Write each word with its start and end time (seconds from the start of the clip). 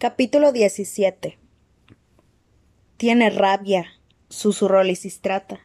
Capítulo 0.00 0.52
17 0.52 1.40
Tiene 2.98 3.30
rabia, 3.30 3.86
susurró 4.28 4.84
Lisistrata. 4.84 5.58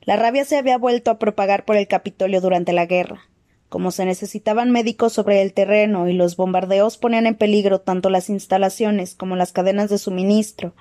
La 0.00 0.16
rabia 0.16 0.46
se 0.46 0.56
había 0.56 0.78
vuelto 0.78 1.10
a 1.10 1.18
propagar 1.18 1.66
por 1.66 1.76
el 1.76 1.86
Capitolio 1.86 2.40
durante 2.40 2.72
la 2.72 2.86
guerra. 2.86 3.28
Como 3.68 3.90
se 3.90 4.06
necesitaban 4.06 4.70
médicos 4.70 5.12
sobre 5.12 5.42
el 5.42 5.52
terreno 5.52 6.08
y 6.08 6.14
los 6.14 6.36
bombardeos 6.36 6.96
ponían 6.96 7.26
en 7.26 7.34
peligro 7.34 7.82
tanto 7.82 8.08
las 8.08 8.30
instalaciones 8.30 9.14
como 9.14 9.36
las 9.36 9.52
cadenas 9.52 9.90
de 9.90 9.98
suministro, 9.98 10.74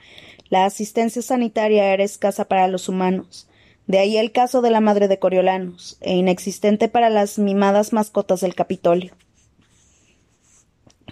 la 0.47 0.63
asistencia 0.63 1.21
sanitaria 1.21 1.91
era 1.91 2.05
escasa 2.05 2.45
para 2.45 2.69
los 2.69 2.87
humanos. 2.87 3.49
De 3.85 3.99
ahí 3.99 4.17
el 4.17 4.31
caso 4.31 4.61
de 4.61 4.71
la 4.71 4.79
madre 4.79 5.09
de 5.09 5.19
Coriolanus, 5.19 5.97
e 5.99 6.15
inexistente 6.15 6.87
para 6.87 7.09
las 7.09 7.37
mimadas 7.37 7.91
mascotas 7.91 8.39
del 8.39 8.55
Capitolio. 8.55 9.13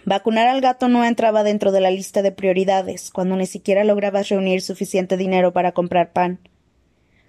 Vacunar 0.05 0.47
al 0.47 0.59
gato 0.59 0.89
no 0.89 1.05
entraba 1.05 1.43
dentro 1.43 1.71
de 1.71 1.79
la 1.79 1.89
lista 1.89 2.21
de 2.21 2.33
prioridades, 2.33 3.09
cuando 3.09 3.37
ni 3.37 3.45
siquiera 3.45 3.85
lograbas 3.85 4.27
reunir 4.27 4.61
suficiente 4.61 5.15
dinero 5.15 5.53
para 5.53 5.71
comprar 5.71 6.11
pan. 6.11 6.39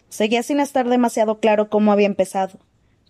Seguía 0.08 0.42
sin 0.42 0.58
estar 0.58 0.88
demasiado 0.88 1.38
claro 1.38 1.68
cómo 1.68 1.92
había 1.92 2.06
empezado. 2.06 2.58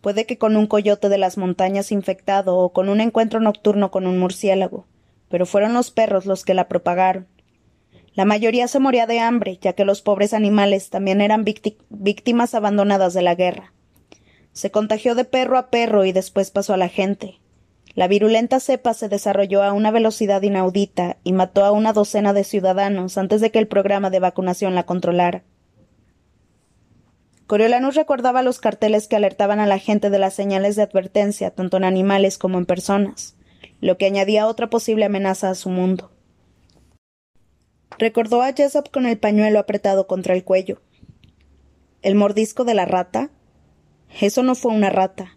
Puede 0.02 0.27
que 0.27 0.37
con 0.37 0.57
un 0.57 0.66
coyote 0.66 1.09
de 1.09 1.16
las 1.16 1.38
montañas 1.38 1.93
infectado 1.93 2.59
o 2.59 2.74
con 2.74 2.91
un 2.91 3.01
encuentro 3.01 3.41
nocturno 3.41 3.91
con 3.91 4.07
un 4.07 4.19
murciélago, 4.19 4.87
pero 5.30 5.47
fueron 5.47 5.73
los 5.73 5.91
perros 5.91 6.27
los 6.27 6.45
que 6.45 6.52
la 6.52 6.69
propagaron. 6.69 7.27
La 8.15 8.27
mayoría 8.27 8.69
se 8.69 8.79
moría 8.79 9.07
de 9.07 9.19
hambre, 9.19 9.59
ya 9.60 9.73
que 9.73 9.87
los 9.87 10.02
pobres 10.02 10.35
animales 10.35 10.91
también 10.91 11.23
eran 11.23 11.45
víctimas 11.88 12.55
abandonadas 12.55 13.15
de 13.15 13.23
la 13.23 13.35
guerra. 13.35 13.73
Se 14.52 14.71
contagió 14.71 15.15
de 15.15 15.24
perro 15.24 15.57
a 15.57 15.71
perro 15.71 16.05
y 16.05 16.12
después 16.12 16.51
pasó 16.51 16.74
a 16.74 16.77
la 16.77 16.88
gente. 16.88 17.41
La 17.95 18.09
virulenta 18.09 18.59
cepa 18.59 18.93
se 18.93 19.09
desarrolló 19.09 19.62
a 19.62 19.73
una 19.73 19.93
velocidad 19.93 20.43
inaudita 20.43 21.16
y 21.23 21.33
mató 21.33 21.65
a 21.65 21.71
una 21.71 21.93
docena 21.93 22.33
de 22.33 22.43
ciudadanos 22.43 23.16
antes 23.19 23.41
de 23.41 23.52
que 23.52 23.61
el 23.61 23.69
programa 23.69 24.10
de 24.10 24.18
vacunación 24.18 24.74
la 24.74 24.85
controlara. 24.85 25.45
Coriolanus 27.46 27.95
recordaba 27.95 28.43
los 28.43 28.59
carteles 28.59 29.07
que 29.07 29.15
alertaban 29.15 29.60
a 29.60 29.66
la 29.66 29.79
gente 29.79 30.10
de 30.10 30.18
las 30.18 30.35
señales 30.35 30.74
de 30.74 30.83
advertencia, 30.83 31.52
tanto 31.52 31.77
en 31.77 31.85
animales 31.85 32.37
como 32.37 32.59
en 32.59 32.66
personas, 32.66 33.37
lo 33.80 33.96
que 33.96 34.07
añadía 34.07 34.49
otra 34.49 34.71
posible 34.71 35.05
amenaza 35.05 35.51
a 35.51 35.55
su 35.55 35.68
mundo. 35.68 36.11
Recordó 37.96 38.43
a 38.43 38.52
Jessop 38.52 38.90
con 38.90 39.07
el 39.07 39.18
pañuelo 39.18 39.61
apretado 39.61 40.09
contra 40.09 40.35
el 40.35 40.43
cuello. 40.43 40.80
¿El 42.02 42.16
mordisco 42.16 42.65
de 42.65 42.74
la 42.74 42.87
rata? 42.87 43.30
Eso 44.21 44.43
no 44.43 44.57
fue 44.57 44.73
una 44.73 44.90
rata 44.90 45.37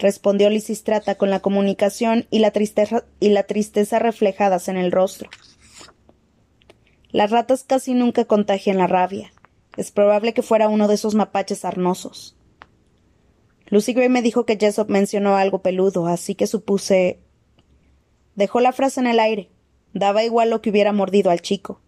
respondió 0.00 0.50
Lisistrata 0.50 1.14
con 1.14 1.30
la 1.30 1.40
comunicación 1.40 2.26
y 2.30 2.40
la 2.40 2.50
tristeza, 2.50 3.04
y 3.20 3.28
la 3.28 3.44
tristeza 3.44 3.98
reflejadas 3.98 4.68
en 4.68 4.76
el 4.76 4.90
rostro. 4.90 5.30
Las 7.10 7.30
ratas 7.30 7.64
casi 7.64 7.94
nunca 7.94 8.24
contagian 8.24 8.78
la 8.78 8.86
rabia. 8.86 9.32
Es 9.76 9.90
probable 9.92 10.34
que 10.34 10.42
fuera 10.42 10.68
uno 10.68 10.88
de 10.88 10.94
esos 10.94 11.14
mapaches 11.14 11.64
arnosos. 11.64 12.36
Lucy 13.68 13.92
Gray 13.92 14.08
me 14.08 14.22
dijo 14.22 14.44
que 14.46 14.56
Jessop 14.58 14.90
mencionó 14.90 15.36
algo 15.36 15.62
peludo, 15.62 16.06
así 16.06 16.34
que 16.34 16.46
supuse. 16.46 17.20
Dejó 18.34 18.60
la 18.60 18.72
frase 18.72 19.00
en 19.00 19.06
el 19.06 19.20
aire. 19.20 19.50
Daba 19.92 20.24
igual 20.24 20.50
lo 20.50 20.60
que 20.60 20.70
hubiera 20.70 20.92
mordido 20.92 21.30
al 21.30 21.40
chico. 21.40 21.80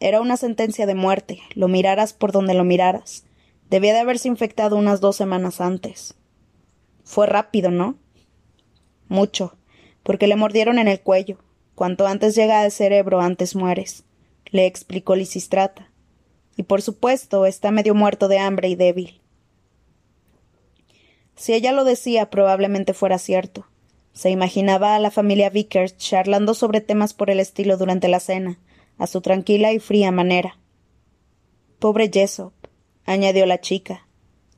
Era 0.00 0.20
una 0.20 0.36
sentencia 0.36 0.86
de 0.86 0.94
muerte, 0.94 1.40
lo 1.54 1.68
miraras 1.68 2.12
por 2.12 2.32
donde 2.32 2.54
lo 2.54 2.64
miraras. 2.64 3.24
Debía 3.68 3.92
de 3.92 4.00
haberse 4.00 4.28
infectado 4.28 4.76
unas 4.76 5.00
dos 5.00 5.16
semanas 5.16 5.60
antes. 5.60 6.14
Fue 7.08 7.26
rápido, 7.26 7.70
¿no? 7.70 7.96
Mucho, 9.08 9.56
porque 10.02 10.26
le 10.26 10.36
mordieron 10.36 10.78
en 10.78 10.88
el 10.88 11.00
cuello. 11.00 11.38
Cuanto 11.74 12.06
antes 12.06 12.34
llega 12.34 12.60
al 12.60 12.70
cerebro, 12.70 13.22
antes 13.22 13.56
mueres, 13.56 14.04
le 14.50 14.66
explicó 14.66 15.16
Lisistrata. 15.16 15.90
Y 16.54 16.64
por 16.64 16.82
supuesto, 16.82 17.46
está 17.46 17.70
medio 17.70 17.94
muerto 17.94 18.28
de 18.28 18.38
hambre 18.38 18.68
y 18.68 18.74
débil. 18.74 19.22
Si 21.34 21.54
ella 21.54 21.72
lo 21.72 21.84
decía, 21.84 22.28
probablemente 22.28 22.92
fuera 22.92 23.16
cierto. 23.16 23.66
Se 24.12 24.28
imaginaba 24.28 24.94
a 24.94 24.98
la 24.98 25.10
familia 25.10 25.48
Vickers 25.48 25.96
charlando 25.96 26.52
sobre 26.52 26.82
temas 26.82 27.14
por 27.14 27.30
el 27.30 27.40
estilo 27.40 27.78
durante 27.78 28.08
la 28.08 28.20
cena, 28.20 28.58
a 28.98 29.06
su 29.06 29.22
tranquila 29.22 29.72
y 29.72 29.78
fría 29.78 30.12
manera. 30.12 30.58
Pobre 31.78 32.10
Jessop, 32.12 32.52
añadió 33.06 33.46
la 33.46 33.62
chica. 33.62 34.06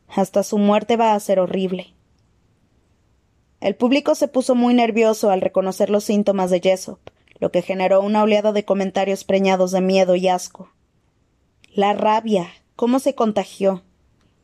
Hasta 0.09 0.43
su 0.43 0.59
muerte 0.59 0.97
va 0.97 1.15
a 1.15 1.21
ser 1.21 1.39
horrible. 1.39 1.95
El 3.61 3.77
público 3.77 4.15
se 4.15 4.27
puso 4.27 4.55
muy 4.55 4.73
nervioso 4.73 5.31
al 5.31 5.43
reconocer 5.43 5.91
los 5.91 6.05
síntomas 6.05 6.51
de 6.51 6.61
Jessop, 6.61 6.99
lo 7.39 7.51
que 7.51 7.63
generó 7.63 8.01
una 8.01 8.23
oleada 8.23 8.53
de 8.53 8.65
comentarios 8.65 9.25
preñados 9.25 9.71
de 9.71 9.83
miedo 9.83 10.17
y 10.17 10.29
asco. 10.29 10.73
La 11.75 11.93
rabia. 11.93 12.49
¿Cómo 12.75 12.99
se 12.99 13.15
contagió? 13.15 13.83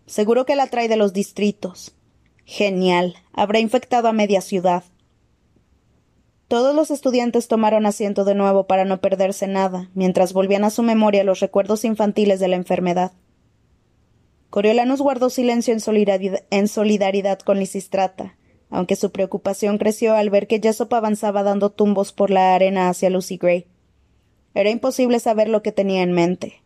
Seguro 0.05 0.45
que 0.45 0.55
la 0.55 0.67
trae 0.67 0.89
de 0.89 0.97
los 0.97 1.15
distritos. 1.15 1.95
Genial. 2.45 3.17
Habrá 3.33 3.59
infectado 3.59 4.09
a 4.09 4.13
media 4.13 4.43
ciudad. 4.43 4.85
Todos 6.49 6.77
los 6.77 6.91
estudiantes 6.91 7.49
tomaron 7.49 7.87
asiento 7.87 8.25
de 8.25 8.35
nuevo 8.35 8.67
para 8.67 8.85
no 8.85 9.01
perderse 9.01 9.49
nada, 9.49 9.91
mientras 9.95 10.33
volvían 10.33 10.65
a 10.65 10.71
su 10.71 10.83
memoria 10.83 11.25
los 11.25 11.41
recuerdos 11.41 11.85
infantiles 11.85 12.39
de 12.39 12.49
la 12.49 12.57
enfermedad. 12.57 13.13
Coriolanus 14.51 15.01
guardó 15.01 15.29
silencio 15.29 15.73
en 15.73 15.81
solidaridad, 15.81 16.45
en 16.51 16.69
solidaridad 16.69 17.41
con 17.41 17.59
Lisistrata, 17.59 18.37
aunque 18.71 18.97
su 18.97 19.13
preocupación 19.13 19.79
creció 19.79 20.15
al 20.15 20.31
ver 20.31 20.47
que 20.47 20.61
Jessop 20.61 20.93
avanzaba 20.95 21.43
dando 21.43 21.71
tumbos 21.71 22.13
por 22.13 22.31
la 22.31 22.55
arena 22.55 22.89
hacia 22.89 23.11
Lucy 23.11 23.37
Gray. 23.37 23.67
Era 24.55 24.71
imposible 24.71 25.21
saber 25.21 25.49
lo 25.49 25.63
que 25.63 25.73
tenía 25.73 26.03
en 26.03 26.13
mente. 26.13 26.63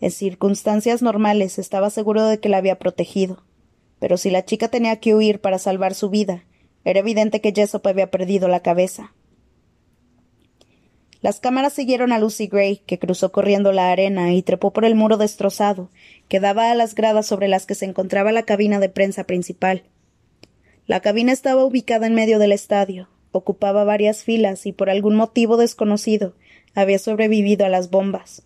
En 0.00 0.10
circunstancias 0.10 1.02
normales 1.02 1.58
estaba 1.58 1.90
seguro 1.90 2.24
de 2.26 2.38
que 2.40 2.48
la 2.48 2.58
había 2.58 2.78
protegido, 2.78 3.42
pero 3.98 4.16
si 4.16 4.30
la 4.30 4.44
chica 4.44 4.68
tenía 4.68 4.96
que 5.00 5.14
huir 5.14 5.40
para 5.40 5.58
salvar 5.58 5.94
su 5.94 6.10
vida, 6.10 6.44
era 6.84 7.00
evidente 7.00 7.40
que 7.40 7.52
Jessop 7.52 7.86
había 7.86 8.10
perdido 8.10 8.48
la 8.48 8.60
cabeza. 8.60 9.12
Las 11.22 11.38
cámaras 11.38 11.74
siguieron 11.74 12.12
a 12.12 12.18
Lucy 12.18 12.46
Gray, 12.46 12.78
que 12.86 12.98
cruzó 12.98 13.30
corriendo 13.30 13.72
la 13.72 13.90
arena 13.90 14.32
y 14.32 14.42
trepó 14.42 14.72
por 14.72 14.86
el 14.86 14.94
muro 14.94 15.18
destrozado, 15.18 15.90
que 16.28 16.40
daba 16.40 16.70
a 16.70 16.74
las 16.74 16.94
gradas 16.94 17.26
sobre 17.26 17.46
las 17.46 17.66
que 17.66 17.74
se 17.74 17.84
encontraba 17.84 18.32
la 18.32 18.44
cabina 18.44 18.80
de 18.80 18.88
prensa 18.88 19.24
principal. 19.24 19.84
La 20.90 20.98
cabina 20.98 21.30
estaba 21.30 21.64
ubicada 21.64 22.08
en 22.08 22.16
medio 22.16 22.40
del 22.40 22.50
estadio, 22.50 23.08
ocupaba 23.30 23.84
varias 23.84 24.24
filas 24.24 24.66
y 24.66 24.72
por 24.72 24.90
algún 24.90 25.14
motivo 25.14 25.56
desconocido 25.56 26.34
había 26.74 26.98
sobrevivido 26.98 27.64
a 27.64 27.68
las 27.68 27.90
bombas. 27.90 28.42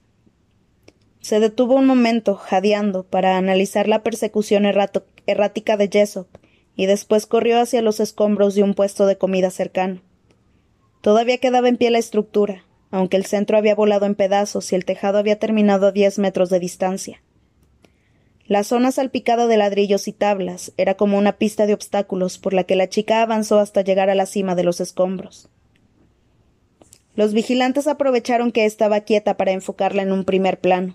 Se 1.22 1.40
detuvo 1.40 1.74
un 1.74 1.86
momento, 1.86 2.34
jadeando, 2.34 3.04
para 3.04 3.38
analizar 3.38 3.88
la 3.88 4.02
persecución 4.02 4.66
errática 4.66 5.78
de 5.78 5.88
Jessop, 5.90 6.28
y 6.76 6.84
después 6.84 7.24
corrió 7.24 7.58
hacia 7.58 7.80
los 7.80 7.98
escombros 7.98 8.54
de 8.54 8.62
un 8.62 8.74
puesto 8.74 9.06
de 9.06 9.16
comida 9.16 9.48
cercano. 9.50 10.02
Todavía 11.00 11.38
quedaba 11.38 11.70
en 11.70 11.78
pie 11.78 11.88
la 11.88 11.98
estructura, 11.98 12.66
aunque 12.90 13.16
el 13.16 13.24
centro 13.24 13.56
había 13.56 13.74
volado 13.74 14.04
en 14.04 14.16
pedazos 14.16 14.70
y 14.70 14.74
el 14.74 14.84
tejado 14.84 15.16
había 15.16 15.38
terminado 15.38 15.86
a 15.86 15.92
diez 15.92 16.18
metros 16.18 16.50
de 16.50 16.60
distancia. 16.60 17.22
La 18.46 18.62
zona 18.62 18.92
salpicada 18.92 19.46
de 19.46 19.56
ladrillos 19.56 20.06
y 20.06 20.12
tablas 20.12 20.72
era 20.76 20.98
como 20.98 21.16
una 21.16 21.38
pista 21.38 21.66
de 21.66 21.72
obstáculos 21.72 22.36
por 22.36 22.52
la 22.52 22.64
que 22.64 22.76
la 22.76 22.90
chica 22.90 23.22
avanzó 23.22 23.58
hasta 23.58 23.80
llegar 23.80 24.10
a 24.10 24.14
la 24.14 24.26
cima 24.26 24.54
de 24.54 24.64
los 24.64 24.80
escombros. 24.80 25.48
Los 27.14 27.32
vigilantes 27.32 27.86
aprovecharon 27.86 28.52
que 28.52 28.66
estaba 28.66 29.00
quieta 29.00 29.38
para 29.38 29.52
enfocarla 29.52 30.02
en 30.02 30.12
un 30.12 30.24
primer 30.24 30.60
plano. 30.60 30.94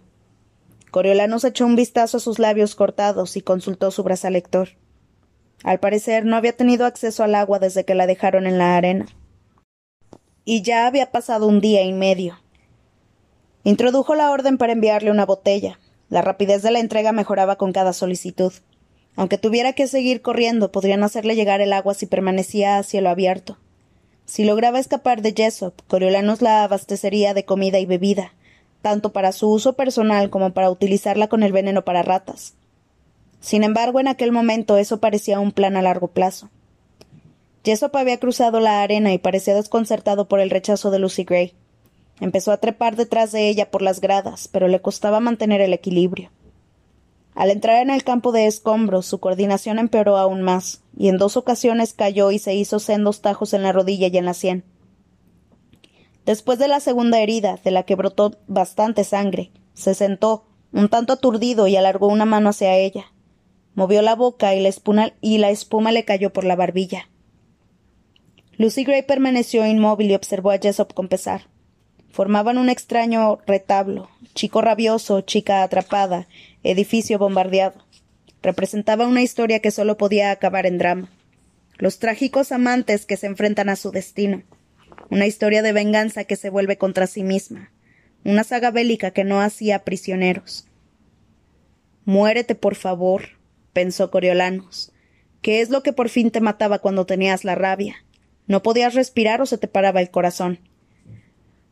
Coriolanos 0.91 1.43
echó 1.43 1.65
un 1.65 1.75
vistazo 1.75 2.17
a 2.17 2.19
sus 2.19 2.37
labios 2.37 2.75
cortados 2.75 3.35
y 3.35 3.41
consultó 3.41 3.89
su 3.89 4.03
brazalector. 4.03 4.69
Al 5.63 5.79
parecer 5.79 6.25
no 6.25 6.35
había 6.35 6.55
tenido 6.55 6.85
acceso 6.85 7.23
al 7.23 7.33
agua 7.33 7.57
desde 7.57 7.83
que 7.83 7.95
la 7.95 8.05
dejaron 8.05 8.45
en 8.45 8.59
la 8.59 8.77
arena. 8.77 9.07
Y 10.45 10.61
ya 10.61 10.85
había 10.85 11.11
pasado 11.11 11.47
un 11.47 11.61
día 11.61 11.81
y 11.81 11.93
medio. 11.93 12.39
Introdujo 13.63 14.13
la 14.13 14.29
orden 14.29 14.57
para 14.57 14.73
enviarle 14.73 15.09
una 15.11 15.25
botella, 15.25 15.79
la 16.09 16.21
rapidez 16.21 16.61
de 16.61 16.71
la 16.71 16.79
entrega 16.79 17.11
mejoraba 17.11 17.55
con 17.55 17.71
cada 17.71 17.93
solicitud. 17.93 18.53
Aunque 19.15 19.37
tuviera 19.37 19.73
que 19.73 19.87
seguir 19.87 20.21
corriendo, 20.21 20.71
podrían 20.71 21.03
hacerle 21.03 21.35
llegar 21.35 21.61
el 21.61 21.73
agua 21.73 21.93
si 21.93 22.05
permanecía 22.05 22.77
a 22.77 22.83
cielo 22.83 23.09
abierto. 23.09 23.57
Si 24.25 24.45
lograba 24.45 24.79
escapar 24.79 25.21
de 25.21 25.33
Jessop, 25.35 25.73
Coriolanus 25.87 26.41
la 26.41 26.63
abastecería 26.63 27.33
de 27.33 27.45
comida 27.45 27.79
y 27.79 27.85
bebida, 27.85 28.33
tanto 28.81 29.11
para 29.11 29.31
su 29.31 29.49
uso 29.49 29.73
personal 29.73 30.29
como 30.29 30.51
para 30.53 30.69
utilizarla 30.69 31.27
con 31.27 31.43
el 31.43 31.51
veneno 31.51 31.83
para 31.83 32.03
ratas. 32.03 32.53
Sin 33.41 33.63
embargo, 33.63 33.99
en 33.99 34.07
aquel 34.07 34.31
momento 34.31 34.77
eso 34.77 34.99
parecía 34.99 35.39
un 35.39 35.51
plan 35.51 35.77
a 35.77 35.81
largo 35.81 36.07
plazo. 36.07 36.49
Jessop 37.63 37.95
había 37.95 38.19
cruzado 38.19 38.59
la 38.59 38.81
arena 38.81 39.13
y 39.13 39.17
parecía 39.17 39.55
desconcertado 39.55 40.27
por 40.27 40.39
el 40.39 40.49
rechazo 40.49 40.91
de 40.91 40.99
Lucy 40.99 41.23
Gray. 41.23 41.53
Empezó 42.19 42.51
a 42.51 42.57
trepar 42.57 42.95
detrás 42.95 43.31
de 43.31 43.49
ella 43.49 43.71
por 43.71 43.81
las 43.81 44.01
gradas, 44.01 44.47
pero 44.47 44.67
le 44.67 44.81
costaba 44.81 45.19
mantener 45.19 45.61
el 45.61 45.73
equilibrio. 45.73 46.31
Al 47.33 47.51
entrar 47.51 47.81
en 47.81 47.89
el 47.89 48.03
campo 48.03 48.31
de 48.31 48.47
escombros, 48.47 49.05
su 49.05 49.19
coordinación 49.19 49.79
empeoró 49.79 50.17
aún 50.17 50.41
más, 50.41 50.81
y 50.97 51.07
en 51.07 51.17
dos 51.17 51.37
ocasiones 51.37 51.93
cayó 51.93 52.31
y 52.31 52.39
se 52.39 52.55
hizo 52.55 52.79
sendos 52.79 53.21
tajos 53.21 53.53
en 53.53 53.63
la 53.63 53.71
rodilla 53.71 54.07
y 54.07 54.17
en 54.17 54.25
la 54.25 54.33
sien. 54.33 54.65
Después 56.25 56.59
de 56.59 56.67
la 56.67 56.79
segunda 56.79 57.21
herida, 57.21 57.57
de 57.63 57.71
la 57.71 57.83
que 57.83 57.95
brotó 57.95 58.37
bastante 58.47 59.03
sangre, 59.03 59.51
se 59.73 59.93
sentó, 59.93 60.45
un 60.73 60.89
tanto 60.89 61.13
aturdido, 61.13 61.67
y 61.67 61.77
alargó 61.77 62.07
una 62.07 62.25
mano 62.25 62.49
hacia 62.49 62.75
ella. 62.75 63.13
Movió 63.73 64.01
la 64.01 64.15
boca 64.15 64.53
y 64.53 64.59
la, 64.59 65.49
espuma, 65.49 65.91
le 65.91 66.05
cayó 66.05 66.33
por 66.33 66.43
la 66.43 66.57
barbilla. 66.57 67.09
Lucy 68.57 68.83
Gray 68.83 69.03
permaneció 69.03 69.65
inmóvil 69.65 70.11
y 70.11 70.15
observó 70.15 70.51
a 70.51 70.57
Jessop 70.57 70.93
con 70.93 71.07
pesar. 71.07 71.47
Formaban 72.11 72.57
un 72.57 72.69
extraño 72.69 73.39
retablo, 73.45 74.09
chico 74.33 74.61
rabioso, 74.61 75.21
chica 75.21 75.63
atrapada, 75.63 76.27
edificio 76.63 77.19
bombardeado. 77.19 77.85
Representaba 78.41 79.07
una 79.07 79.21
historia 79.21 79.59
que 79.59 79.71
solo 79.71 79.97
podía 79.97 80.31
acabar 80.31 80.65
en 80.65 80.77
drama. 80.77 81.09
Los 81.77 81.99
trágicos 81.99 82.51
amantes 82.51 83.05
que 83.05 83.17
se 83.17 83.27
enfrentan 83.27 83.69
a 83.69 83.75
su 83.75 83.91
destino. 83.91 84.43
Una 85.09 85.27
historia 85.27 85.61
de 85.61 85.71
venganza 85.71 86.23
que 86.23 86.35
se 86.35 86.49
vuelve 86.49 86.77
contra 86.77 87.07
sí 87.07 87.23
misma. 87.23 87.71
Una 88.23 88.43
saga 88.43 88.71
bélica 88.71 89.11
que 89.11 89.23
no 89.23 89.41
hacía 89.41 89.83
prisioneros. 89.83 90.67
Muérete, 92.05 92.55
por 92.55 92.75
favor, 92.75 93.23
pensó 93.71 94.11
Coriolanos. 94.11 94.91
¿Qué 95.41 95.61
es 95.61 95.69
lo 95.69 95.83
que 95.83 95.93
por 95.93 96.09
fin 96.09 96.31
te 96.31 96.41
mataba 96.41 96.79
cuando 96.79 97.05
tenías 97.05 97.43
la 97.43 97.55
rabia? 97.55 98.03
No 98.47 98.63
podías 98.63 98.93
respirar 98.93 99.41
o 99.41 99.45
se 99.45 99.57
te 99.57 99.67
paraba 99.67 100.01
el 100.01 100.09
corazón. 100.09 100.59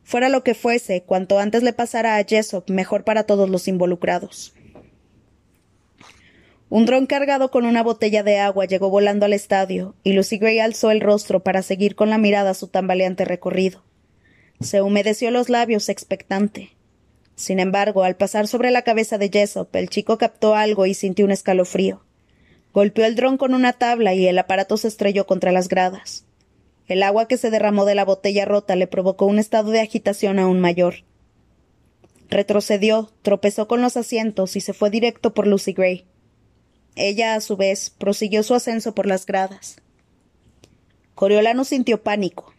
Fuera 0.07 0.29
lo 0.29 0.41
que 0.41 0.53
fuese, 0.53 1.03
cuanto 1.03 1.37
antes 1.37 1.63
le 1.63 1.73
pasara 1.73 2.15
a 2.15 2.23
Jessop, 2.23 2.69
mejor 2.69 3.03
para 3.03 3.25
todos 3.25 3.49
los 3.49 3.67
involucrados. 3.67 4.53
Un 6.69 6.85
dron 6.85 7.07
cargado 7.07 7.51
con 7.51 7.65
una 7.65 7.83
botella 7.83 8.23
de 8.23 8.39
agua 8.39 8.63
llegó 8.63 8.89
volando 8.89 9.25
al 9.25 9.33
estadio, 9.33 9.95
y 10.03 10.13
Lucy 10.13 10.37
Gray 10.37 10.59
alzó 10.59 10.91
el 10.91 11.01
rostro 11.01 11.43
para 11.43 11.61
seguir 11.61 11.95
con 11.95 12.09
la 12.09 12.17
mirada 12.17 12.53
su 12.53 12.69
tambaleante 12.69 13.25
recorrido. 13.25 13.83
Se 14.61 14.81
humedeció 14.81 15.29
los 15.29 15.49
labios 15.49 15.89
expectante. 15.89 16.69
Sin 17.35 17.59
embargo, 17.59 18.05
al 18.05 18.15
pasar 18.15 18.47
sobre 18.47 18.71
la 18.71 18.83
cabeza 18.83 19.17
de 19.17 19.27
Jessop, 19.29 19.75
el 19.75 19.89
chico 19.89 20.17
captó 20.17 20.55
algo 20.55 20.85
y 20.85 20.93
sintió 20.93 21.25
un 21.25 21.31
escalofrío. 21.31 22.05
Golpeó 22.73 23.03
el 23.03 23.17
dron 23.17 23.35
con 23.35 23.53
una 23.53 23.73
tabla 23.73 24.13
y 24.13 24.25
el 24.25 24.39
aparato 24.39 24.77
se 24.77 24.87
estrelló 24.87 25.27
contra 25.27 25.51
las 25.51 25.67
gradas. 25.67 26.26
El 26.87 27.03
agua 27.03 27.27
que 27.27 27.37
se 27.37 27.49
derramó 27.49 27.85
de 27.85 27.95
la 27.95 28.05
botella 28.05 28.45
rota 28.45 28.75
le 28.75 28.87
provocó 28.87 29.25
un 29.25 29.39
estado 29.39 29.71
de 29.71 29.81
agitación 29.81 30.39
aún 30.39 30.59
mayor. 30.59 31.03
Retrocedió, 32.29 33.11
tropezó 33.21 33.67
con 33.67 33.81
los 33.81 33.97
asientos 33.97 34.55
y 34.55 34.61
se 34.61 34.73
fue 34.73 34.89
directo 34.89 35.33
por 35.33 35.47
Lucy 35.47 35.73
Gray. 35.73 36.05
Ella, 36.95 37.35
a 37.35 37.41
su 37.41 37.57
vez, 37.57 37.89
prosiguió 37.89 38.41
su 38.43 38.55
ascenso 38.55 38.95
por 38.95 39.05
las 39.05 39.25
gradas. 39.25 39.81
Coriolano 41.13 41.63
sintió 41.63 42.01
pánico. 42.01 42.53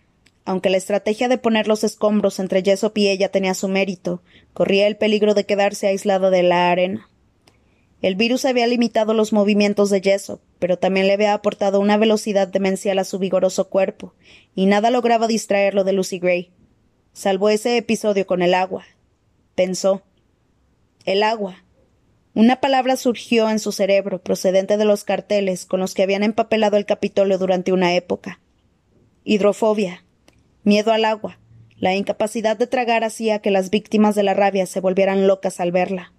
Aunque 0.44 0.70
la 0.70 0.78
estrategia 0.78 1.28
de 1.28 1.36
poner 1.36 1.68
los 1.68 1.84
escombros 1.84 2.38
entre 2.38 2.62
Jessop 2.62 2.96
y 2.96 3.08
ella 3.08 3.30
tenía 3.30 3.54
su 3.54 3.68
mérito, 3.68 4.22
corría 4.54 4.86
el 4.86 4.96
peligro 4.96 5.34
de 5.34 5.44
quedarse 5.44 5.88
aislada 5.88 6.30
de 6.30 6.42
la 6.42 6.70
arena. 6.70 7.10
El 8.00 8.14
virus 8.14 8.44
había 8.44 8.66
limitado 8.66 9.12
los 9.12 9.32
movimientos 9.32 9.90
de 9.90 10.00
Jessop, 10.00 10.40
pero 10.58 10.78
también 10.78 11.06
le 11.06 11.14
había 11.14 11.34
aportado 11.34 11.80
una 11.80 11.96
velocidad 11.96 12.48
demencial 12.48 12.98
a 12.98 13.04
su 13.04 13.18
vigoroso 13.18 13.68
cuerpo, 13.68 14.14
y 14.54 14.66
nada 14.66 14.90
lograba 14.90 15.26
distraerlo 15.26 15.84
de 15.84 15.92
Lucy 15.92 16.18
Gray, 16.18 16.50
salvo 17.12 17.48
ese 17.48 17.76
episodio 17.76 18.26
con 18.26 18.42
el 18.42 18.54
agua. 18.54 18.84
Pensó. 19.54 20.02
El 21.04 21.22
agua. 21.22 21.64
Una 22.34 22.60
palabra 22.60 22.96
surgió 22.96 23.50
en 23.50 23.58
su 23.58 23.72
cerebro, 23.72 24.22
procedente 24.22 24.76
de 24.76 24.84
los 24.84 25.02
carteles 25.02 25.66
con 25.66 25.80
los 25.80 25.94
que 25.94 26.04
habían 26.04 26.22
empapelado 26.22 26.76
el 26.76 26.86
Capitolio 26.86 27.38
durante 27.38 27.72
una 27.72 27.94
época. 27.94 28.40
Hidrofobia. 29.24 30.04
Miedo 30.62 30.92
al 30.92 31.04
agua. 31.04 31.38
La 31.76 31.94
incapacidad 31.94 32.56
de 32.56 32.66
tragar 32.66 33.04
hacía 33.04 33.40
que 33.40 33.50
las 33.50 33.70
víctimas 33.70 34.14
de 34.14 34.22
la 34.22 34.34
rabia 34.34 34.66
se 34.66 34.80
volvieran 34.80 35.26
locas 35.26 35.60
al 35.60 35.72
verla. 35.72 36.12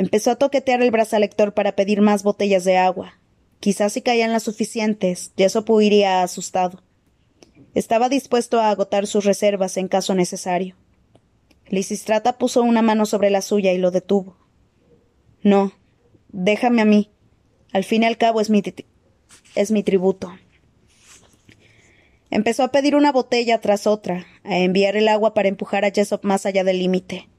Empezó 0.00 0.30
a 0.30 0.36
toquetear 0.36 0.80
el 0.80 0.90
brazalector 0.90 1.52
para 1.52 1.76
pedir 1.76 2.00
más 2.00 2.22
botellas 2.22 2.64
de 2.64 2.78
agua. 2.78 3.18
Quizás 3.60 3.92
si 3.92 4.00
caían 4.00 4.32
las 4.32 4.44
suficientes, 4.44 5.32
Jessop 5.36 5.68
iría 5.82 6.22
asustado. 6.22 6.82
Estaba 7.74 8.08
dispuesto 8.08 8.60
a 8.60 8.70
agotar 8.70 9.06
sus 9.06 9.26
reservas 9.26 9.76
en 9.76 9.88
caso 9.88 10.14
necesario. 10.14 10.74
Lisistrata 11.66 12.38
puso 12.38 12.62
una 12.62 12.80
mano 12.80 13.04
sobre 13.04 13.28
la 13.28 13.42
suya 13.42 13.74
y 13.74 13.76
lo 13.76 13.90
detuvo. 13.90 14.38
No, 15.42 15.74
déjame 16.30 16.80
a 16.80 16.86
mí. 16.86 17.10
Al 17.70 17.84
fin 17.84 18.02
y 18.02 18.06
al 18.06 18.16
cabo 18.16 18.40
es 18.40 18.48
mi, 18.48 18.62
es 19.54 19.70
mi 19.70 19.82
tributo. 19.82 20.32
Empezó 22.30 22.62
a 22.62 22.72
pedir 22.72 22.96
una 22.96 23.12
botella 23.12 23.60
tras 23.60 23.86
otra, 23.86 24.24
a 24.44 24.56
enviar 24.60 24.96
el 24.96 25.08
agua 25.08 25.34
para 25.34 25.50
empujar 25.50 25.84
a 25.84 25.90
Jessop 25.90 26.24
más 26.24 26.46
allá 26.46 26.64
del 26.64 26.78
límite 26.78 27.29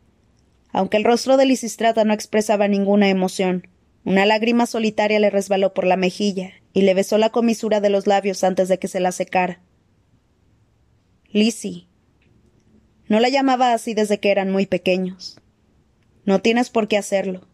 aunque 0.71 0.97
el 0.97 1.03
rostro 1.03 1.37
de 1.37 1.45
Lisistrata 1.45 2.03
no 2.03 2.13
expresaba 2.13 2.67
ninguna 2.67 3.09
emoción. 3.09 3.67
Una 4.03 4.25
lágrima 4.25 4.65
solitaria 4.65 5.19
le 5.19 5.29
resbaló 5.29 5.73
por 5.73 5.85
la 5.85 5.97
mejilla 5.97 6.51
y 6.73 6.81
le 6.81 6.93
besó 6.93 7.17
la 7.17 7.29
comisura 7.29 7.81
de 7.81 7.89
los 7.89 8.07
labios 8.07 8.43
antes 8.43 8.67
de 8.69 8.79
que 8.79 8.87
se 8.87 8.99
la 8.99 9.11
secara. 9.11 9.61
Lizzie. 11.27 11.87
No 13.07 13.19
la 13.19 13.29
llamaba 13.29 13.73
así 13.73 13.93
desde 13.93 14.19
que 14.19 14.31
eran 14.31 14.51
muy 14.51 14.65
pequeños. 14.65 15.39
No 16.25 16.41
tienes 16.41 16.69
por 16.69 16.87
qué 16.87 16.97
hacerlo. 16.97 17.47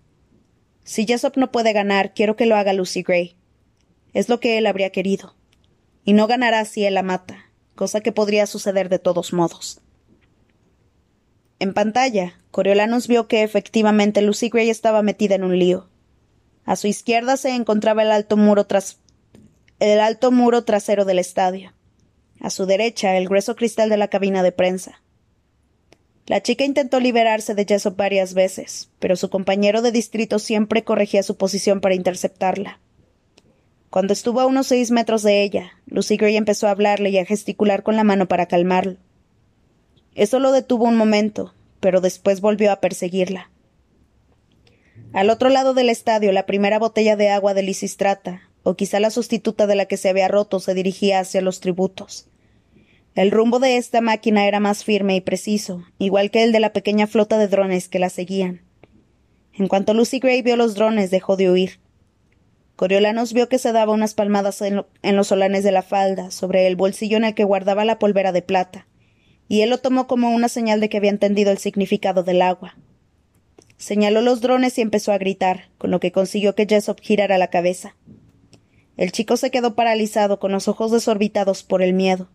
Si 0.84 1.06
Jessop 1.06 1.36
no 1.38 1.52
puede 1.52 1.74
ganar, 1.74 2.14
quiero 2.14 2.36
que 2.36 2.46
lo 2.46 2.56
haga 2.56 2.74
Lucy 2.74 3.04
Gray. 3.04 3.36
Es 4.14 4.30
lo 4.30 4.40
que 4.40 4.58
él 4.58 4.68
habría 4.68 4.92
querido. 4.92 5.36
Y 6.06 6.14
no 6.14 6.28
ganará 6.28 6.64
si 6.66 6.86
él 6.86 6.94
la 6.94 7.04
mata, 7.04 7.52
cosa 7.75 8.02
que 8.02 8.12
podría 8.12 8.46
suceder 8.46 8.88
de 8.88 9.00
todos 9.00 9.34
modos. 9.34 9.81
En 11.60 11.74
pantalla, 11.74 12.40
Coriolanos 12.57 13.07
vio 13.07 13.27
que 13.27 13.44
efectivamente 13.44 14.24
Lucy 14.24 14.50
Gray 14.50 14.71
estaba 14.71 15.04
metida 15.04 15.36
en 15.36 15.44
un 15.44 15.59
lío. 15.59 15.88
A 16.65 16.75
su 16.75 16.88
izquierda 16.88 17.38
se 17.38 17.51
encontraba 17.51 18.01
el 18.01 18.09
alto 18.09 18.36
muro 18.36 18.65
tras 18.65 18.98
el 19.77 20.00
alto 20.00 20.31
muro 20.31 20.63
trasero 20.63 21.06
del 21.06 21.19
estadio. 21.19 21.74
A 22.42 22.50
su 22.50 22.65
derecha, 22.65 23.15
el 23.15 23.27
grueso 23.27 23.56
cristal 23.56 23.89
de 23.89 23.98
la 23.98 24.07
cabina 24.07 24.42
de 24.42 24.51
prensa. 24.51 25.04
La 26.25 26.42
chica 26.42 26.65
intentó 26.65 27.00
liberarse 27.00 27.54
de 27.54 27.63
Jessop 27.63 27.95
varias 27.95 28.33
veces, 28.33 28.89
pero 28.98 29.15
su 29.18 29.30
compañero 29.30 29.83
de 29.83 29.92
distrito 29.92 30.39
siempre 30.39 30.83
corregía 30.83 31.21
su 31.21 31.38
posición 31.38 31.80
para 31.80 31.94
interceptarla. 31.94 32.80
Cuando 33.92 34.13
estuvo 34.13 34.42
a 34.42 34.48
unos 34.48 34.65
seis 34.65 34.89
metros 34.89 35.21
de 35.21 35.44
ella, 35.44 35.74
Lucy 35.86 36.18
Gray 36.18 36.38
empezó 36.38 36.65
a 36.65 36.71
hablarle 36.71 37.12
y 37.12 37.19
a 37.19 37.25
gesticular 37.25 37.83
con 37.83 37.95
la 37.95 38.04
mano 38.04 38.27
para 38.27 38.48
calmarlo. 38.48 38.98
Eso 40.15 40.39
lo 40.39 40.51
detuvo 40.51 40.86
un 40.86 40.98
momento, 40.98 41.54
pero 41.80 42.02
después 42.02 42.42
volvió 42.42 42.72
a 42.72 42.80
perseguirla. 42.80 43.52
Al 45.14 45.30
otro 45.30 45.50
lado 45.50 45.74
del 45.74 45.90
estadio, 45.90 46.31
la 46.31 46.46
primera 46.46 46.80
botella 46.80 47.16
de 47.16 47.30
agua 47.30 47.54
de 47.54 47.64
Lisistrata, 47.64 48.42
o 48.64 48.76
quizá 48.76 49.00
la 49.00 49.10
sustituta 49.10 49.68
de 49.68 49.76
la 49.76 49.86
que 49.86 49.98
se 49.98 50.10
había 50.10 50.28
roto, 50.28 50.60
se 50.60 50.74
dirigía 50.74 51.19
hacia 51.19 51.42
los 51.42 51.60
tributos. 51.60 52.28
El 53.16 53.31
rumbo 53.31 53.60
de 53.60 53.78
esta 53.78 54.02
máquina 54.02 54.48
era 54.48 54.60
más 54.60 54.84
firme 54.84 55.16
y 55.16 55.22
preciso, 55.22 55.86
igual 55.98 56.30
que 56.30 56.44
el 56.44 56.52
de 56.52 56.60
la 56.60 56.74
pequeña 56.74 57.07
flota 57.07 57.38
de 57.38 57.48
drones 57.48 57.88
que 57.88 58.00
la 58.00 58.10
seguían. 58.10 58.62
En 59.54 59.68
cuanto 59.68 59.94
Lucy 59.94 60.19
Gray 60.19 60.42
vio 60.42 60.56
los 60.56 60.76
drones, 60.76 61.10
dejó 61.10 61.36
de 61.36 61.50
huir. 61.50 61.80
Coriolanos 62.76 63.34
vio 63.34 63.50
que 63.50 63.57
se 63.57 63.72
daba 63.72 63.94
unas 63.94 64.14
palmadas 64.14 64.62
en, 64.62 65.16
los 65.16 65.28
solanes 65.28 65.64
de 65.64 65.72
la 65.72 65.81
falda, 65.81 66.30
sobre 66.30 66.68
el 66.68 66.76
bolsillo 66.76 67.18
en 67.18 67.24
el 67.24 67.34
que 67.34 67.44
guardaba 67.44 67.86
la 67.86 67.98
polvera 67.98 68.31
de 68.31 68.44
plata 68.44 68.86
y 69.47 69.61
él 69.61 69.69
lo 69.69 69.77
tomó 69.77 70.07
como 70.07 70.30
una 70.30 70.49
señal 70.49 70.80
de 70.80 70.89
que 70.89 70.97
había 70.97 71.09
entendido 71.09 71.51
el 71.51 71.57
significado 71.57 72.23
del 72.23 72.42
agua. 72.42 72.75
Señaló 73.77 74.21
los 74.21 74.42
drones 74.42 74.77
y 74.77 74.81
empezó 74.81 75.11
a 75.11 75.18
gritar, 75.18 75.69
con 75.77 75.92
lo 75.92 75.99
que 75.99 76.11
consiguió 76.11 76.56
que 76.56 76.66
Jessop 76.68 76.99
girara 76.99 77.37
la 77.37 77.49
cabeza. 77.49 77.95
El 78.97 79.11
chico 79.11 79.37
se 79.37 79.51
quedó 79.51 79.75
paralizado, 79.75 80.39
con 80.39 80.51
los 80.51 80.68
ojos 80.68 80.92
desorbitados 80.92 81.63
por 81.63 81.83
el 81.83 81.94
miedo. 81.94 82.30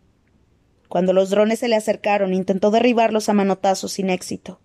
Cuando 0.89 1.13
los 1.13 1.31
drones 1.31 1.59
se 1.59 1.69
le 1.69 1.75
acercaron, 1.75 2.33
intentó 2.35 2.71
derribarlos 2.71 3.29
a 3.29 3.33
manotazos 3.33 3.93
sin 3.93 4.09
éxito. 4.09 4.61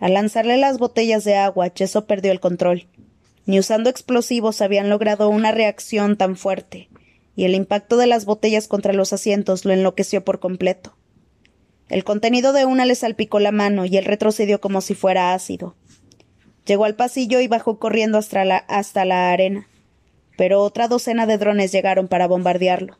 Al 0.00 0.14
lanzarle 0.14 0.56
las 0.56 0.78
botellas 0.78 1.24
de 1.24 1.36
agua, 1.36 1.72
Jessop 1.74 2.06
perdió 2.06 2.32
el 2.32 2.40
control. 2.40 2.86
Ni 3.46 3.60
usando 3.60 3.88
explosivos 3.88 4.60
habían 4.60 4.90
logrado 4.90 5.28
una 5.28 5.52
reacción 5.52 6.16
tan 6.16 6.36
fuerte, 6.36 6.88
y 7.36 7.44
el 7.44 7.54
impacto 7.54 7.96
de 7.96 8.08
las 8.08 8.24
botellas 8.24 8.66
contra 8.66 8.92
los 8.92 9.12
asientos 9.12 9.64
lo 9.64 9.72
enloqueció 9.72 10.24
por 10.24 10.40
completo. 10.40 10.96
El 11.88 12.02
contenido 12.02 12.52
de 12.52 12.64
una 12.64 12.84
le 12.84 12.94
salpicó 12.94 13.38
la 13.38 13.52
mano 13.52 13.84
y 13.84 13.96
él 13.96 14.04
retrocedió 14.04 14.60
como 14.60 14.80
si 14.80 14.94
fuera 14.94 15.34
ácido. 15.34 15.76
Llegó 16.66 16.84
al 16.84 16.96
pasillo 16.96 17.40
y 17.40 17.46
bajó 17.46 17.78
corriendo 17.78 18.18
hasta 18.18 18.44
la, 18.44 18.56
hasta 18.56 19.04
la 19.04 19.30
arena. 19.30 19.68
Pero 20.36 20.62
otra 20.62 20.88
docena 20.88 21.26
de 21.26 21.38
drones 21.38 21.70
llegaron 21.70 22.08
para 22.08 22.26
bombardearlo. 22.26 22.98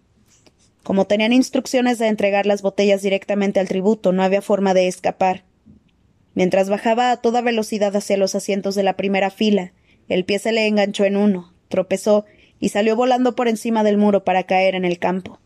Como 0.84 1.06
tenían 1.06 1.32
instrucciones 1.32 1.98
de 1.98 2.06
entregar 2.06 2.46
las 2.46 2.62
botellas 2.62 3.02
directamente 3.02 3.58
al 3.58 3.66
tributo, 3.66 4.12
no 4.12 4.22
había 4.22 4.40
forma 4.40 4.72
de 4.72 4.86
escapar. 4.86 5.42
Mientras 6.34 6.68
bajaba 6.68 7.10
a 7.10 7.16
toda 7.16 7.40
velocidad 7.40 7.96
hacia 7.96 8.16
los 8.16 8.36
asientos 8.36 8.76
de 8.76 8.84
la 8.84 8.96
primera 8.96 9.30
fila, 9.30 9.72
el 10.08 10.24
pie 10.24 10.38
se 10.38 10.52
le 10.52 10.68
enganchó 10.68 11.04
en 11.04 11.16
uno, 11.16 11.52
tropezó 11.68 12.24
y 12.60 12.68
salió 12.68 12.94
volando 12.94 13.34
por 13.34 13.48
encima 13.48 13.82
del 13.82 13.98
muro 13.98 14.22
para 14.22 14.44
caer 14.44 14.76
en 14.76 14.84
el 14.84 15.00
campo. 15.00 15.40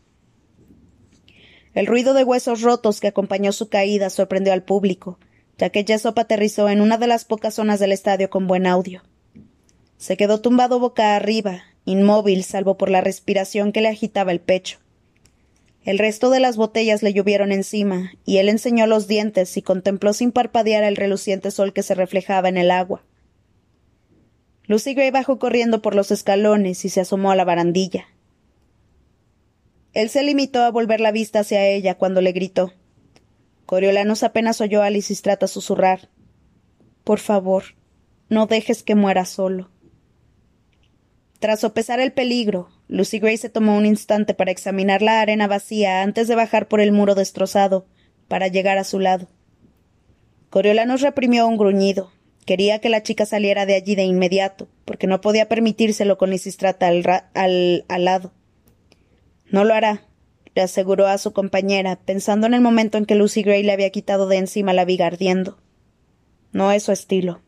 El 1.73 1.87
ruido 1.87 2.13
de 2.13 2.23
huesos 2.23 2.61
rotos 2.61 2.99
que 2.99 3.07
acompañó 3.07 3.51
su 3.51 3.69
caída 3.69 4.09
sorprendió 4.09 4.51
al 4.51 4.63
público, 4.63 5.19
ya 5.57 5.69
que 5.69 5.85
Jessop 5.85 6.17
aterrizó 6.19 6.69
en 6.69 6.81
una 6.81 6.97
de 6.97 7.07
las 7.07 7.23
pocas 7.23 7.53
zonas 7.53 7.79
del 7.79 7.91
estadio 7.91 8.29
con 8.29 8.47
buen 8.47 8.67
audio. 8.67 9.03
Se 9.97 10.17
quedó 10.17 10.41
tumbado 10.41 10.79
boca 10.79 11.15
arriba, 11.15 11.63
inmóvil 11.85 12.43
salvo 12.43 12.77
por 12.77 12.89
la 12.89 13.01
respiración 13.01 13.71
que 13.71 13.81
le 13.81 13.87
agitaba 13.87 14.31
el 14.31 14.41
pecho. 14.41 14.79
El 15.83 15.97
resto 15.97 16.29
de 16.29 16.39
las 16.39 16.57
botellas 16.57 17.01
le 17.03 17.13
llovieron 17.13 17.51
encima, 17.51 18.11
y 18.25 18.37
él 18.37 18.49
enseñó 18.49 18.85
los 18.85 19.07
dientes 19.07 19.55
y 19.57 19.61
contempló 19.61 20.13
sin 20.13 20.31
parpadear 20.31 20.83
el 20.83 20.95
reluciente 20.95 21.51
sol 21.51 21.73
que 21.73 21.83
se 21.83 21.95
reflejaba 21.95 22.49
en 22.49 22.57
el 22.57 22.69
agua. 22.69 23.03
Lucy 24.65 24.93
Gray 24.93 25.11
bajó 25.11 25.39
corriendo 25.39 25.81
por 25.81 25.95
los 25.95 26.11
escalones 26.11 26.85
y 26.85 26.89
se 26.89 27.01
asomó 27.01 27.31
a 27.31 27.35
la 27.35 27.45
barandilla. 27.45 28.07
Él 29.93 30.09
se 30.09 30.23
limitó 30.23 30.63
a 30.63 30.71
volver 30.71 31.01
la 31.01 31.11
vista 31.11 31.39
hacia 31.39 31.67
ella 31.67 31.95
cuando 31.95 32.21
le 32.21 32.31
gritó. 32.31 32.73
Coriolanus 33.65 34.23
apenas 34.23 34.61
oyó 34.61 34.83
a 34.83 34.89
Lisistrata 34.89 35.47
susurrar. 35.47 36.09
Por 37.03 37.19
favor, 37.19 37.63
no 38.29 38.45
dejes 38.47 38.83
que 38.83 38.95
muera 38.95 39.25
solo. 39.25 39.69
Tras 41.39 41.61
sopesar 41.61 41.99
el 41.99 42.13
peligro, 42.13 42.69
Lucy 42.87 43.19
Gray 43.19 43.37
se 43.37 43.49
tomó 43.49 43.75
un 43.75 43.85
instante 43.85 44.33
para 44.33 44.51
examinar 44.51 45.01
la 45.01 45.21
arena 45.21 45.47
vacía 45.47 46.03
antes 46.03 46.27
de 46.27 46.35
bajar 46.35 46.67
por 46.67 46.81
el 46.81 46.91
muro 46.91 47.15
destrozado, 47.15 47.85
para 48.27 48.47
llegar 48.47 48.77
a 48.77 48.83
su 48.83 48.99
lado. 48.99 49.27
Coriolanus 50.49 51.01
reprimió 51.01 51.47
un 51.47 51.57
gruñido. 51.57 52.11
Quería 52.45 52.79
que 52.79 52.89
la 52.89 53.03
chica 53.03 53.25
saliera 53.25 53.65
de 53.65 53.75
allí 53.75 53.95
de 53.95 54.03
inmediato, 54.03 54.67
porque 54.85 55.07
no 55.07 55.21
podía 55.21 55.49
permitírselo 55.49 56.17
con 56.17 56.29
Lisistrata 56.29 56.87
al, 56.87 57.03
al, 57.33 57.85
al 57.87 58.05
lado. 58.05 58.33
No 59.51 59.63
lo 59.63 59.75
hará, 59.75 60.07
le 60.55 60.63
aseguró 60.63 61.05
a 61.05 61.19
su 61.19 61.31
compañera, 61.31 61.97
pensando 61.97 62.47
en 62.47 62.55
el 62.55 62.61
momento 62.61 62.97
en 62.97 63.05
que 63.05 63.13
Lucy 63.15 63.43
Gray 63.43 63.61
le 63.61 63.73
había 63.73 63.91
quitado 63.91 64.27
de 64.27 64.37
encima 64.37 64.73
la 64.73 64.85
viga 64.85 65.05
ardiendo. 65.05 65.59
No 66.51 66.71
es 66.71 66.83
su 66.83 66.91
estilo. 66.91 67.41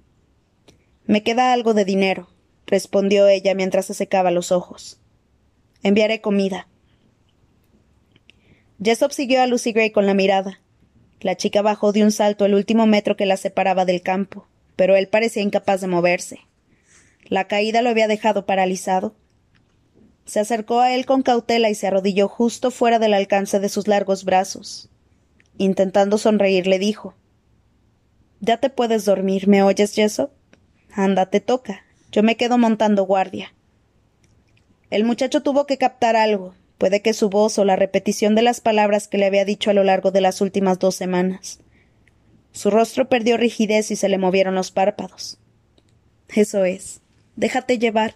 Me 1.06 1.24
queda 1.24 1.52
algo 1.52 1.74
de 1.74 1.84
dinero 1.86 2.30
respondió 2.74 3.28
ella 3.28 3.54
mientras 3.56 3.86
se 3.86 3.94
secaba 3.94 4.32
los 4.32 4.52
ojos. 4.52 5.00
Enviaré 5.84 6.22
comida. 6.22 6.68
Jessop 8.84 9.12
siguió 9.12 9.42
a 9.42 9.48
Lucy 9.48 9.74
Gray 9.74 9.92
con 9.92 10.06
la 10.06 10.14
mirada. 10.14 10.60
La 11.22 11.38
chica 11.38 11.62
bajó 11.62 11.92
de 11.92 12.04
un 12.04 12.12
salto 12.12 12.46
el 12.46 12.54
último 12.54 12.86
metro 12.86 13.16
que 13.16 13.26
la 13.26 13.38
separaba 13.38 13.86
del 13.86 14.02
campo, 14.02 14.48
pero 14.76 14.96
él 14.96 15.08
parecía 15.08 15.44
incapaz 15.44 15.82
de 15.82 15.88
moverse. 15.88 16.40
La 17.26 17.48
caída 17.48 17.82
lo 17.82 17.90
había 17.90 18.08
dejado 18.08 18.46
paralizado. 18.46 19.16
Se 20.26 20.40
acercó 20.40 20.80
a 20.80 20.94
él 20.94 21.06
con 21.06 21.22
cautela 21.22 21.70
y 21.70 21.76
se 21.76 21.88
arrodilló 21.88 22.28
justo 22.28 22.72
fuera 22.72 23.00
del 23.00 23.14
alcance 23.14 23.60
de 23.60 23.70
sus 23.70 23.88
largos 23.88 24.24
brazos. 24.24 24.90
Intentando 25.58 26.18
sonreír, 26.18 26.68
le 26.68 26.80
dijo 26.80 27.16
Ya 28.40 28.58
te 28.58 28.70
puedes 28.70 29.06
dormir, 29.06 29.48
¿me 29.48 29.64
oyes, 29.64 29.94
Jessop? 29.94 30.32
Anda, 30.94 31.26
te 31.26 31.40
toca. 31.40 31.84
Yo 32.12 32.24
me 32.24 32.38
quedo 32.38 32.58
montando 32.58 33.04
guardia. 33.04 33.54
El 34.90 35.04
muchacho 35.04 35.42
tuvo 35.42 35.66
que 35.66 35.78
captar 35.78 36.16
algo, 36.16 36.54
puede 36.78 37.02
que 37.02 37.14
su 37.14 37.30
voz 37.30 37.58
o 37.58 37.66
la 37.66 37.76
repetición 37.76 38.36
de 38.36 38.44
las 38.44 38.62
palabras 38.62 39.08
que 39.08 39.18
le 39.18 39.26
había 39.26 39.46
dicho 39.46 39.72
a 39.72 39.74
lo 39.74 39.84
largo 39.84 40.12
de 40.12 40.22
las 40.22 40.40
últimas 40.40 40.78
dos 40.78 40.96
semanas. 40.96 41.60
Su 42.52 42.70
rostro 42.70 43.10
perdió 43.10 43.36
rigidez 43.36 43.90
y 43.90 43.96
se 43.96 44.08
le 44.08 44.20
movieron 44.20 44.54
los 44.54 44.72
párpados. 44.72 45.40
Eso 46.30 46.66
es. 46.66 47.02
Déjate 47.36 47.80
llevar. 47.80 48.16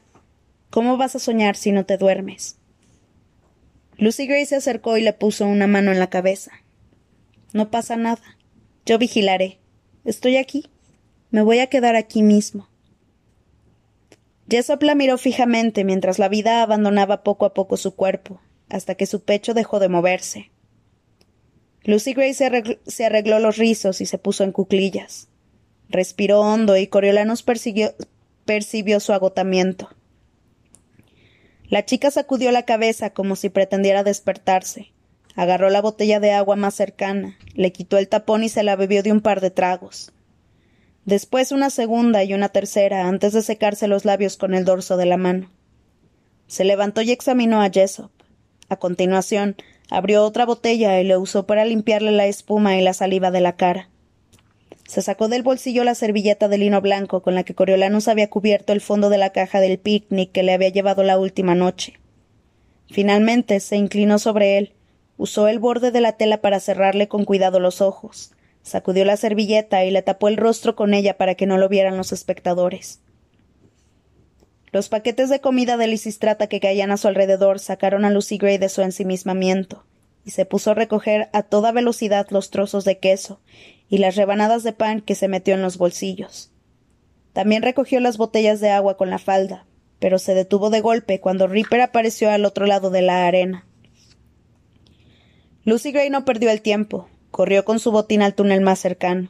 ¿Cómo 0.70 0.98
vas 0.98 1.16
a 1.16 1.20
soñar 1.20 1.56
si 1.56 1.72
no 1.72 1.86
te 1.86 1.98
duermes? 1.98 2.58
Lucy 3.98 4.28
Gray 4.28 4.46
se 4.46 4.58
acercó 4.58 4.98
y 4.98 5.02
le 5.02 5.14
puso 5.14 5.46
una 5.46 5.66
mano 5.66 5.92
en 5.92 6.00
la 6.00 6.10
cabeza. 6.10 6.52
No 7.54 7.72
pasa 7.72 7.96
nada. 7.96 8.38
Yo 8.86 8.98
vigilaré. 8.98 9.60
Estoy 10.06 10.38
aquí. 10.38 10.70
Me 11.32 11.42
voy 11.42 11.60
a 11.60 11.68
quedar 11.68 11.96
aquí 11.96 12.22
mismo. 12.22 12.70
Jessop 14.50 14.84
la 14.84 14.96
miró 14.96 15.18
fijamente 15.18 15.84
mientras 15.84 16.20
la 16.20 16.30
vida 16.30 16.62
abandonaba 16.62 17.24
poco 17.24 17.46
a 17.46 17.54
poco 17.54 17.76
su 17.76 17.96
cuerpo, 17.96 18.40
hasta 18.70 18.96
que 18.96 19.06
su 19.06 19.24
pecho 19.24 19.54
dejó 19.54 19.80
de 19.80 19.90
moverse. 19.90 20.52
Lucy 21.84 22.14
Gray 22.14 22.34
se 22.34 23.06
arregló, 23.06 23.40
los 23.40 23.58
rizos 23.58 24.00
y 24.00 24.06
se 24.06 24.18
puso 24.18 24.44
en 24.44 24.52
cuclillas. 24.52 25.28
Respiró 25.90 26.42
hondo 26.42 26.78
y 26.78 26.88
Coriolanus 26.88 27.44
percibió 27.44 29.00
su 29.00 29.14
agotamiento. 29.14 29.90
La 31.70 31.86
chica 31.86 32.12
sacudió 32.12 32.52
la 32.52 32.64
cabeza 32.64 33.12
como 33.12 33.36
si 33.36 33.50
pretendiera 33.50 34.04
despertarse. 34.04 34.94
Agarró 35.36 35.70
la 35.70 35.82
botella 35.82 36.20
de 36.20 36.32
agua 36.32 36.56
más 36.56 36.76
cercana, 36.76 37.38
le 37.54 37.72
quitó 37.72 37.98
el 37.98 38.08
tapón 38.08 38.44
y 38.44 38.50
se 38.50 38.64
la 38.64 38.76
bebió 38.76 39.04
de 39.04 39.12
un 39.12 39.22
par 39.22 39.42
de 39.42 39.52
tragos 39.52 40.12
después 41.08 41.54
una 41.54 41.70
segunda 41.70 42.26
y 42.26 42.34
una 42.34 42.50
tercera 42.50 43.08
antes 43.08 43.32
de 43.32 43.42
secarse 43.42 43.88
los 43.88 44.04
labios 44.04 44.36
con 44.36 44.54
el 44.54 44.66
dorso 44.66 44.98
de 44.98 45.06
la 45.06 45.16
mano. 45.16 45.50
Se 46.48 46.66
levantó 46.66 47.02
y 47.02 47.12
examinó 47.12 47.62
a 47.62 47.70
Jessop. 47.70 48.12
A 48.68 48.76
continuación, 48.76 49.56
abrió 49.90 50.26
otra 50.26 50.46
botella 50.46 51.00
y 51.00 51.06
la 51.06 51.18
usó 51.18 51.48
para 51.48 51.64
limpiarle 51.64 52.12
la 52.12 52.28
espuma 52.28 52.76
y 52.76 52.82
la 52.82 52.94
saliva 52.94 53.32
de 53.32 53.40
la 53.40 53.56
cara. 53.56 53.90
Se 54.88 55.02
sacó 55.02 55.28
del 55.28 55.44
bolsillo 55.44 55.84
la 55.84 55.96
servilleta 55.96 56.48
de 56.48 56.58
lino 56.58 56.82
blanco 56.82 57.22
con 57.22 57.36
la 57.36 57.44
que 57.44 57.54
Coriolanus 57.54 58.08
había 58.08 58.30
cubierto 58.30 58.74
el 58.74 58.82
fondo 58.82 59.10
de 59.10 59.18
la 59.18 59.32
caja 59.32 59.60
del 59.60 59.78
picnic 59.78 60.32
que 60.32 60.44
le 60.44 60.54
había 60.54 60.70
llevado 60.70 61.04
la 61.04 61.20
última 61.20 61.56
noche. 61.56 62.00
Finalmente 62.90 63.60
se 63.60 63.76
inclinó 63.76 64.18
sobre 64.18 64.58
él, 64.58 64.74
usó 65.18 65.48
el 65.50 65.60
borde 65.60 65.92
de 65.92 66.02
la 66.02 66.14
tela 66.14 66.42
para 66.42 66.60
cerrarle 66.60 67.08
con 67.08 67.26
cuidado 67.26 67.60
los 67.60 67.82
ojos, 67.82 68.32
Sacudió 68.68 69.06
la 69.06 69.16
servilleta 69.16 69.86
y 69.86 69.92
le 69.92 70.02
tapó 70.02 70.28
el 70.28 70.36
rostro 70.36 70.76
con 70.76 70.94
ella 70.94 71.16
para 71.16 71.36
que 71.36 71.46
no 71.46 71.58
lo 71.58 71.70
vieran 71.70 71.96
los 71.96 72.12
espectadores. 72.12 73.00
Los 74.74 74.90
paquetes 74.90 75.30
de 75.30 75.40
comida 75.40 75.78
de 75.78 75.88
Lisistrata 75.88 76.48
que 76.48 76.60
caían 76.60 76.92
a 76.92 76.98
su 76.98 77.08
alrededor 77.08 77.60
sacaron 77.60 78.04
a 78.04 78.10
Lucy 78.10 78.38
Gray 78.38 78.58
de 78.58 78.68
su 78.68 78.82
ensimismamiento, 78.82 79.86
y 80.26 80.32
se 80.32 80.46
puso 80.46 80.72
a 80.72 80.74
recoger 80.74 81.30
a 81.32 81.44
toda 81.44 81.72
velocidad 81.72 82.28
los 82.30 82.50
trozos 82.50 82.84
de 82.84 82.98
queso 82.98 83.40
y 83.90 84.00
las 84.00 84.16
rebanadas 84.16 84.64
de 84.64 84.74
pan 84.74 85.02
que 85.02 85.16
se 85.16 85.28
metió 85.28 85.54
en 85.54 85.62
los 85.62 85.78
bolsillos. 85.78 86.52
También 87.34 87.64
recogió 87.64 88.00
las 88.00 88.18
botellas 88.18 88.60
de 88.60 88.72
agua 88.72 88.98
con 88.98 89.10
la 89.10 89.20
falda, 89.20 89.66
pero 90.00 90.20
se 90.20 90.34
detuvo 90.34 90.70
de 90.70 90.82
golpe 90.82 91.20
cuando 91.20 91.48
Ripper 91.48 91.82
apareció 91.82 92.30
al 92.30 92.46
otro 92.46 92.66
lado 92.66 92.90
de 92.90 93.02
la 93.02 93.28
arena. 93.28 93.66
Lucy 95.64 95.92
Gray 95.92 96.10
no 96.10 96.26
perdió 96.26 96.50
el 96.50 96.62
tiempo. 96.62 97.10
Corrió 97.30 97.66
con 97.66 97.80
su 97.80 97.92
botín 97.92 98.22
al 98.22 98.34
túnel 98.34 98.62
más 98.62 98.80
cercano. 98.80 99.30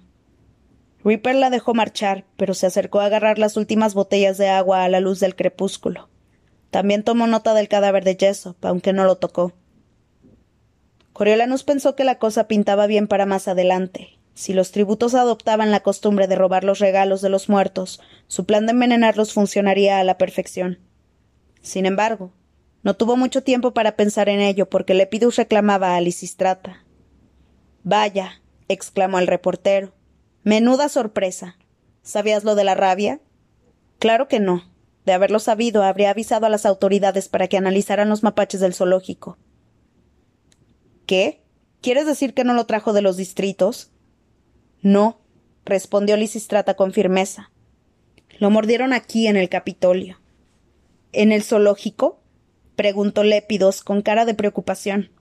Ripper 1.04 1.36
la 1.36 1.50
dejó 1.50 1.74
marchar, 1.74 2.26
pero 2.38 2.54
se 2.54 2.68
acercó 2.68 3.00
a 3.00 3.06
agarrar 3.06 3.40
las 3.40 3.58
últimas 3.58 3.94
botellas 3.94 4.38
de 4.38 4.50
agua 4.50 4.84
a 4.84 4.90
la 4.90 5.00
luz 5.00 5.20
del 5.20 5.36
crepúsculo. 5.36 6.10
También 6.70 7.04
tomó 7.04 7.28
nota 7.28 7.54
del 7.54 7.68
cadáver 7.68 8.04
de 8.04 8.18
Jessop, 8.20 8.64
aunque 8.66 8.94
no 8.94 9.04
lo 9.06 9.16
tocó. 9.18 9.54
Coriolanus 11.14 11.64
pensó 11.64 11.96
que 11.96 12.04
la 12.04 12.20
cosa 12.20 12.48
pintaba 12.48 12.88
bien 12.88 13.08
para 13.08 13.26
más 13.26 13.48
adelante. 13.48 14.17
Si 14.38 14.54
los 14.54 14.72
tributos 14.72 15.16
adoptaban 15.16 15.72
la 15.72 15.80
costumbre 15.80 16.28
de 16.28 16.36
robar 16.36 16.64
los 16.64 16.78
regalos 16.78 17.24
de 17.24 17.30
los 17.30 17.50
muertos, 17.50 18.00
su 18.28 18.46
plan 18.46 18.68
de 18.68 18.74
envenenarlos 18.74 19.34
funcionaría 19.34 19.98
a 19.98 20.04
la 20.04 20.20
perfección. 20.20 20.78
Sin 21.64 21.88
embargo, 21.88 22.32
no 22.84 22.96
tuvo 22.96 23.18
mucho 23.18 23.42
tiempo 23.42 23.74
para 23.74 23.96
pensar 23.96 24.30
en 24.30 24.40
ello 24.40 24.70
porque 24.70 24.94
Lepidus 24.94 25.38
reclamaba 25.38 25.96
a 25.96 26.02
Lisistrata. 26.02 26.86
Vaya, 27.82 28.40
exclamó 28.68 29.18
el 29.18 29.26
reportero. 29.26 29.96
Menuda 30.44 30.88
sorpresa. 30.88 31.58
¿Sabías 32.04 32.44
lo 32.44 32.54
de 32.54 32.64
la 32.64 32.76
rabia? 32.76 33.20
Claro 33.98 34.28
que 34.28 34.40
no. 34.40 34.72
De 35.04 35.14
haberlo 35.14 35.40
sabido, 35.40 35.82
habría 35.82 36.12
avisado 36.12 36.46
a 36.46 36.50
las 36.50 36.68
autoridades 36.68 37.28
para 37.28 37.48
que 37.48 37.58
analizaran 37.58 38.08
los 38.08 38.22
mapaches 38.22 38.60
del 38.60 38.76
zoológico. 38.76 39.40
¿Qué? 41.08 41.42
¿Quieres 41.82 42.06
decir 42.06 42.36
que 42.36 42.44
no 42.44 42.54
lo 42.54 42.68
trajo 42.68 42.94
de 42.94 43.02
los 43.02 43.18
distritos? 43.18 43.90
No, 44.88 45.20
respondió 45.66 46.16
Lisistrata 46.16 46.76
con 46.76 46.94
firmeza. 46.94 47.52
Lo 48.40 48.50
mordieron 48.50 48.94
aquí 48.94 49.28
en 49.28 49.36
el 49.36 49.50
Capitolio. 49.50 50.18
¿En 51.12 51.34
el 51.34 51.44
zoológico? 51.44 52.22
preguntó 52.78 53.26
Lépidos 53.26 53.84
con 53.84 54.02
cara 54.02 54.24
de 54.24 54.34
preocupación. 54.34 55.12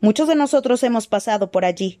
Muchos 0.00 0.26
de 0.26 0.34
nosotros 0.34 0.82
hemos 0.82 1.06
pasado 1.06 1.52
por 1.52 1.64
allí. 1.64 2.00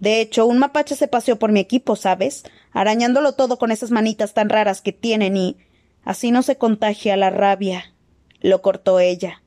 De 0.00 0.22
hecho, 0.22 0.46
un 0.46 0.56
mapache 0.56 0.96
se 0.96 1.06
paseó 1.06 1.38
por 1.38 1.52
mi 1.52 1.60
equipo, 1.60 1.96
¿sabes? 1.96 2.44
Arañándolo 2.72 3.32
todo 3.34 3.58
con 3.58 3.70
esas 3.70 3.90
manitas 3.90 4.32
tan 4.32 4.48
raras 4.48 4.80
que 4.80 4.94
tienen 4.94 5.36
y. 5.36 5.58
así 6.02 6.30
no 6.30 6.40
se 6.40 6.56
contagia 6.56 7.18
la 7.18 7.28
rabia. 7.28 7.92
lo 8.40 8.62
cortó 8.62 9.00
ella. 9.00 9.42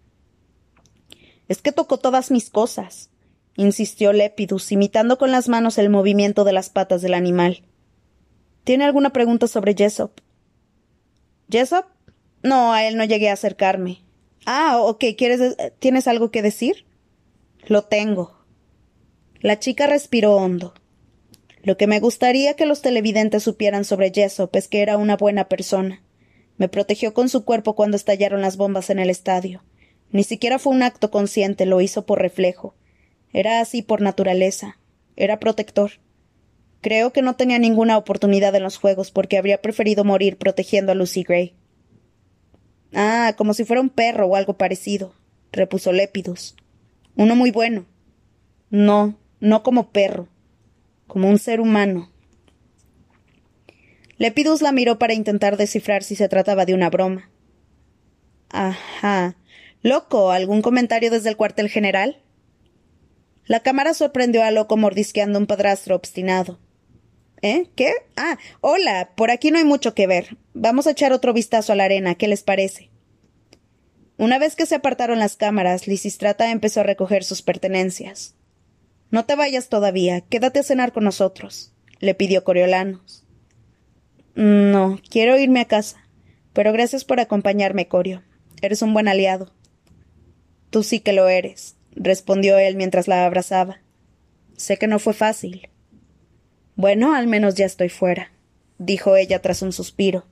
Es 1.47 1.63
que 1.63 1.71
tocó 1.71 1.97
todas 1.97 2.29
mis 2.29 2.51
cosas, 2.51 3.09
insistió 3.55 4.13
Lepidus, 4.13 4.71
imitando 4.71 5.17
con 5.17 5.31
las 5.31 5.49
manos 5.49 5.77
el 5.77 5.89
movimiento 5.89 6.43
de 6.43 6.53
las 6.53 6.69
patas 6.69 7.01
del 7.01 7.13
animal. 7.13 7.63
¿Tiene 8.63 8.85
alguna 8.85 9.11
pregunta 9.11 9.47
sobre 9.47 9.75
Jessop? 9.75 10.19
¿Jessop? 11.49 11.85
No, 12.43 12.73
a 12.73 12.85
él 12.85 12.97
no 12.97 13.03
llegué 13.03 13.29
a 13.29 13.33
acercarme. 13.33 14.03
Ah, 14.45 14.77
ok, 14.79 15.03
¿quieres, 15.17 15.55
¿tienes 15.79 16.07
algo 16.07 16.31
que 16.31 16.41
decir? 16.41 16.85
Lo 17.67 17.83
tengo. 17.83 18.39
La 19.39 19.59
chica 19.59 19.87
respiró 19.87 20.35
hondo. 20.35 20.73
Lo 21.63 21.77
que 21.77 21.87
me 21.87 21.99
gustaría 21.99 22.55
que 22.55 22.65
los 22.65 22.81
televidentes 22.81 23.43
supieran 23.43 23.85
sobre 23.85 24.11
Jessop 24.11 24.55
es 24.55 24.67
que 24.67 24.81
era 24.81 24.97
una 24.97 25.17
buena 25.17 25.47
persona. 25.47 26.01
Me 26.57 26.69
protegió 26.69 27.13
con 27.13 27.29
su 27.29 27.45
cuerpo 27.45 27.75
cuando 27.75 27.97
estallaron 27.97 28.41
las 28.41 28.57
bombas 28.57 28.89
en 28.89 28.99
el 28.99 29.09
estadio. 29.09 29.63
Ni 30.11 30.23
siquiera 30.23 30.59
fue 30.59 30.73
un 30.73 30.83
acto 30.83 31.11
consciente, 31.11 31.65
lo 31.65 31.81
hizo 31.81 32.05
por 32.05 32.19
reflejo. 32.19 32.75
Era 33.33 33.61
así 33.61 33.81
por 33.81 34.01
naturaleza. 34.01 34.77
Era 35.15 35.39
protector. 35.39 35.91
Creo 36.81 37.13
que 37.13 37.21
no 37.21 37.35
tenía 37.35 37.59
ninguna 37.59 37.97
oportunidad 37.97 38.55
en 38.55 38.63
los 38.63 38.77
juegos 38.77 39.11
porque 39.11 39.37
habría 39.37 39.61
preferido 39.61 40.03
morir 40.03 40.37
protegiendo 40.37 40.91
a 40.91 40.95
Lucy 40.95 41.23
Gray. 41.23 41.53
Ah, 42.93 43.35
como 43.37 43.53
si 43.53 43.63
fuera 43.63 43.81
un 43.81 43.89
perro 43.89 44.27
o 44.27 44.35
algo 44.35 44.57
parecido, 44.57 45.13
repuso 45.51 45.91
Lépidus. 45.91 46.55
Uno 47.15 47.35
muy 47.35 47.51
bueno. 47.51 47.85
No, 48.69 49.17
no 49.39 49.63
como 49.63 49.91
perro, 49.91 50.27
como 51.07 51.29
un 51.29 51.37
ser 51.37 51.61
humano. 51.61 52.09
Lepidus 54.17 54.61
la 54.61 54.71
miró 54.71 54.99
para 54.99 55.13
intentar 55.13 55.57
descifrar 55.57 56.03
si 56.03 56.15
se 56.15 56.29
trataba 56.29 56.65
de 56.65 56.73
una 56.73 56.89
broma. 56.89 57.29
Ajá. 58.49 59.35
Loco, 59.81 60.31
¿algún 60.31 60.61
comentario 60.61 61.09
desde 61.09 61.29
el 61.29 61.37
cuartel 61.37 61.69
general? 61.69 62.21
La 63.51 63.59
cámara 63.59 63.93
sorprendió 63.93 64.45
a 64.45 64.51
Loco 64.51 64.77
mordisqueando 64.77 65.37
un 65.37 65.45
padrastro 65.45 65.93
obstinado. 65.93 66.57
¿Eh? 67.41 67.67
¿Qué? 67.75 67.91
Ah, 68.15 68.37
hola, 68.61 69.11
por 69.17 69.29
aquí 69.29 69.51
no 69.51 69.57
hay 69.57 69.65
mucho 69.65 69.93
que 69.93 70.07
ver. 70.07 70.37
Vamos 70.53 70.87
a 70.87 70.91
echar 70.91 71.11
otro 71.11 71.33
vistazo 71.33 71.73
a 71.73 71.75
la 71.75 71.83
arena, 71.83 72.15
¿qué 72.15 72.29
les 72.29 72.43
parece? 72.43 72.91
Una 74.15 74.39
vez 74.39 74.55
que 74.55 74.65
se 74.65 74.75
apartaron 74.75 75.19
las 75.19 75.35
cámaras, 75.35 75.85
Lisistrata 75.85 76.49
empezó 76.49 76.79
a 76.79 76.83
recoger 76.83 77.25
sus 77.25 77.41
pertenencias. 77.41 78.35
No 79.09 79.25
te 79.25 79.35
vayas 79.35 79.67
todavía, 79.67 80.21
quédate 80.21 80.59
a 80.59 80.63
cenar 80.63 80.93
con 80.93 81.03
nosotros, 81.03 81.73
le 81.99 82.15
pidió 82.15 82.45
Coriolanos. 82.45 83.25
No, 84.33 84.97
quiero 85.09 85.37
irme 85.37 85.59
a 85.59 85.65
casa. 85.65 86.07
Pero 86.53 86.71
gracias 86.71 87.03
por 87.03 87.19
acompañarme, 87.19 87.89
Corio. 87.89 88.23
Eres 88.61 88.81
un 88.81 88.93
buen 88.93 89.09
aliado. 89.09 89.51
Tú 90.69 90.83
sí 90.83 91.01
que 91.01 91.11
lo 91.11 91.27
eres, 91.27 91.75
respondió 91.95 92.57
él 92.57 92.75
mientras 92.75 93.07
la 93.07 93.25
abrazaba. 93.25 93.81
Sé 94.57 94.77
que 94.77 94.87
no 94.87 94.99
fue 94.99 95.13
fácil. 95.13 95.69
Bueno, 96.75 97.13
al 97.13 97.27
menos 97.27 97.55
ya 97.55 97.65
estoy 97.65 97.89
fuera, 97.89 98.31
dijo 98.77 99.15
ella 99.15 99.41
tras 99.41 99.61
un 99.61 99.71
suspiro. 99.71 100.25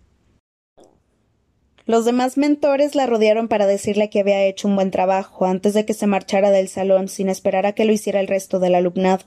Los 1.86 2.06
demás 2.06 2.38
mentores 2.38 2.94
la 2.94 3.08
rodearon 3.08 3.48
para 3.48 3.66
decirle 3.66 4.12
que 4.12 4.20
había 4.20 4.44
hecho 4.44 4.68
un 4.68 4.76
buen 4.76 4.92
trabajo 4.92 5.46
antes 5.46 5.74
de 5.74 5.86
que 5.86 5.96
se 5.96 6.06
marchara 6.06 6.52
del 6.52 6.70
salón 6.70 7.08
sin 7.08 7.30
esperar 7.30 7.66
a 7.66 7.74
que 7.74 7.84
lo 7.84 7.92
hiciera 7.92 8.20
el 8.20 8.28
resto 8.28 8.60
del 8.60 8.76
alumnado. 8.76 9.26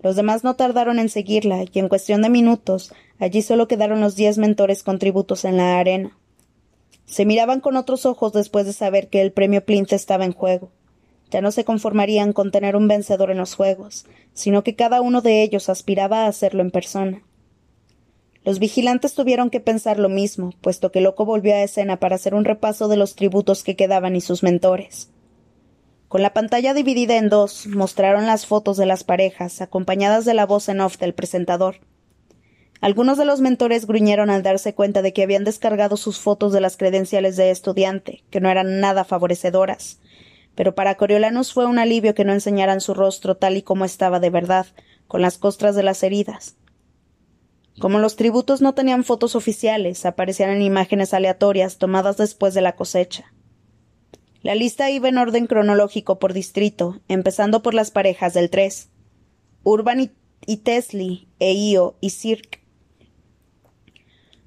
Los 0.00 0.16
demás 0.16 0.42
no 0.42 0.56
tardaron 0.56 0.98
en 0.98 1.08
seguirla, 1.08 1.64
y 1.70 1.78
en 1.78 1.88
cuestión 1.88 2.22
de 2.22 2.30
minutos, 2.30 2.94
allí 3.18 3.42
solo 3.42 3.68
quedaron 3.68 4.00
los 4.00 4.16
diez 4.16 4.38
mentores 4.38 4.82
contributos 4.82 5.44
en 5.44 5.58
la 5.58 5.78
arena. 5.78 6.16
Se 7.04 7.26
miraban 7.26 7.60
con 7.60 7.76
otros 7.76 8.06
ojos 8.06 8.32
después 8.32 8.66
de 8.66 8.72
saber 8.72 9.08
que 9.08 9.20
el 9.20 9.32
premio 9.32 9.64
Plint 9.64 9.92
estaba 9.92 10.24
en 10.24 10.32
juego. 10.32 10.70
Ya 11.30 11.40
no 11.40 11.50
se 11.50 11.64
conformarían 11.64 12.32
con 12.32 12.50
tener 12.50 12.76
un 12.76 12.88
vencedor 12.88 13.30
en 13.30 13.38
los 13.38 13.54
juegos, 13.54 14.06
sino 14.32 14.62
que 14.62 14.76
cada 14.76 15.00
uno 15.00 15.22
de 15.22 15.42
ellos 15.42 15.68
aspiraba 15.68 16.24
a 16.24 16.28
hacerlo 16.28 16.62
en 16.62 16.70
persona. 16.70 17.22
Los 18.44 18.60
vigilantes 18.60 19.14
tuvieron 19.14 19.50
que 19.50 19.58
pensar 19.58 19.98
lo 19.98 20.08
mismo, 20.08 20.52
puesto 20.60 20.92
que 20.92 21.00
Loco 21.00 21.24
volvió 21.24 21.52
a 21.52 21.62
escena 21.62 21.98
para 21.98 22.14
hacer 22.14 22.32
un 22.32 22.44
repaso 22.44 22.86
de 22.86 22.96
los 22.96 23.16
tributos 23.16 23.64
que 23.64 23.74
quedaban 23.74 24.14
y 24.14 24.20
sus 24.20 24.44
mentores. 24.44 25.10
Con 26.06 26.22
la 26.22 26.32
pantalla 26.32 26.72
dividida 26.72 27.16
en 27.16 27.28
dos, 27.28 27.66
mostraron 27.66 28.26
las 28.26 28.46
fotos 28.46 28.76
de 28.76 28.86
las 28.86 29.02
parejas, 29.02 29.60
acompañadas 29.60 30.24
de 30.24 30.34
la 30.34 30.46
voz 30.46 30.68
en 30.68 30.80
off 30.80 30.96
del 30.98 31.12
presentador. 31.12 31.80
Algunos 32.80 33.18
de 33.18 33.24
los 33.24 33.40
mentores 33.40 33.86
gruñeron 33.86 34.30
al 34.30 34.44
darse 34.44 34.74
cuenta 34.74 35.02
de 35.02 35.12
que 35.12 35.24
habían 35.24 35.42
descargado 35.42 35.96
sus 35.96 36.20
fotos 36.20 36.52
de 36.52 36.60
las 36.60 36.76
credenciales 36.76 37.34
de 37.34 37.50
estudiante, 37.50 38.22
que 38.30 38.40
no 38.40 38.48
eran 38.48 38.78
nada 38.78 39.04
favorecedoras, 39.04 39.98
pero 40.56 40.74
para 40.74 40.96
Coriolanus 40.96 41.52
fue 41.52 41.66
un 41.66 41.78
alivio 41.78 42.14
que 42.14 42.24
no 42.24 42.32
enseñaran 42.32 42.80
su 42.80 42.94
rostro 42.94 43.36
tal 43.36 43.56
y 43.56 43.62
como 43.62 43.84
estaba 43.84 44.18
de 44.18 44.30
verdad, 44.30 44.66
con 45.06 45.22
las 45.22 45.38
costras 45.38 45.76
de 45.76 45.84
las 45.84 46.02
heridas. 46.02 46.56
Como 47.78 47.98
los 47.98 48.16
tributos 48.16 48.62
no 48.62 48.74
tenían 48.74 49.04
fotos 49.04 49.36
oficiales, 49.36 50.06
aparecían 50.06 50.50
en 50.50 50.62
imágenes 50.62 51.12
aleatorias 51.12 51.76
tomadas 51.76 52.16
después 52.16 52.54
de 52.54 52.62
la 52.62 52.74
cosecha. 52.74 53.32
La 54.42 54.54
lista 54.54 54.90
iba 54.90 55.08
en 55.08 55.18
orden 55.18 55.46
cronológico 55.46 56.18
por 56.18 56.32
distrito, 56.32 57.00
empezando 57.06 57.62
por 57.62 57.74
las 57.74 57.90
parejas 57.90 58.32
del 58.32 58.48
tres. 58.48 58.88
Urban 59.62 60.00
y, 60.00 60.10
y 60.46 60.58
Tesli, 60.58 61.28
e 61.38 61.52
Io 61.52 61.96
y 62.00 62.10
Cirque. 62.10 62.60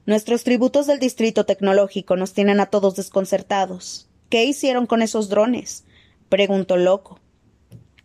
Nuestros 0.07 0.43
tributos 0.43 0.87
del 0.87 0.97
distrito 0.97 1.45
tecnológico 1.45 2.15
nos 2.15 2.33
tienen 2.33 2.59
a 2.61 2.65
todos 2.65 2.95
desconcertados. 2.95 4.09
¿Qué 4.29 4.43
hicieron 4.43 4.87
con 4.87 5.03
esos 5.03 5.29
drones? 5.29 5.83
Preguntó 6.29 6.77
Loco. 6.77 7.19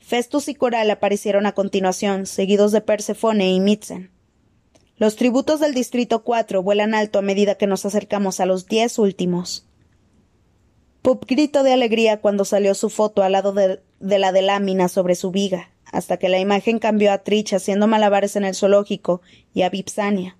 Festus 0.00 0.48
y 0.48 0.54
Coral 0.54 0.90
aparecieron 0.90 1.46
a 1.46 1.52
continuación, 1.52 2.26
seguidos 2.26 2.72
de 2.72 2.80
Persefone 2.80 3.50
y 3.50 3.60
Mitzen. 3.60 4.10
Los 4.96 5.16
tributos 5.16 5.60
del 5.60 5.74
Distrito 5.74 6.22
4 6.22 6.62
vuelan 6.62 6.94
alto 6.94 7.18
a 7.18 7.22
medida 7.22 7.56
que 7.56 7.66
nos 7.66 7.84
acercamos 7.84 8.40
a 8.40 8.46
los 8.46 8.66
diez 8.66 8.98
últimos. 8.98 9.66
Pup 11.02 11.24
gritó 11.26 11.62
de 11.62 11.72
alegría 11.72 12.20
cuando 12.20 12.44
salió 12.44 12.74
su 12.74 12.90
foto 12.90 13.22
al 13.22 13.32
lado 13.32 13.52
de, 13.52 13.80
de, 14.00 14.18
la 14.18 14.32
de 14.32 14.42
lámina 14.42 14.88
sobre 14.88 15.14
su 15.14 15.30
viga, 15.30 15.70
hasta 15.90 16.16
que 16.16 16.28
la 16.28 16.38
imagen 16.38 16.78
cambió 16.78 17.12
a 17.12 17.18
Trich 17.18 17.54
haciendo 17.54 17.86
malabares 17.86 18.36
en 18.36 18.44
el 18.44 18.54
zoológico 18.54 19.20
y 19.52 19.62
a 19.62 19.70
Vipsania. 19.70 20.36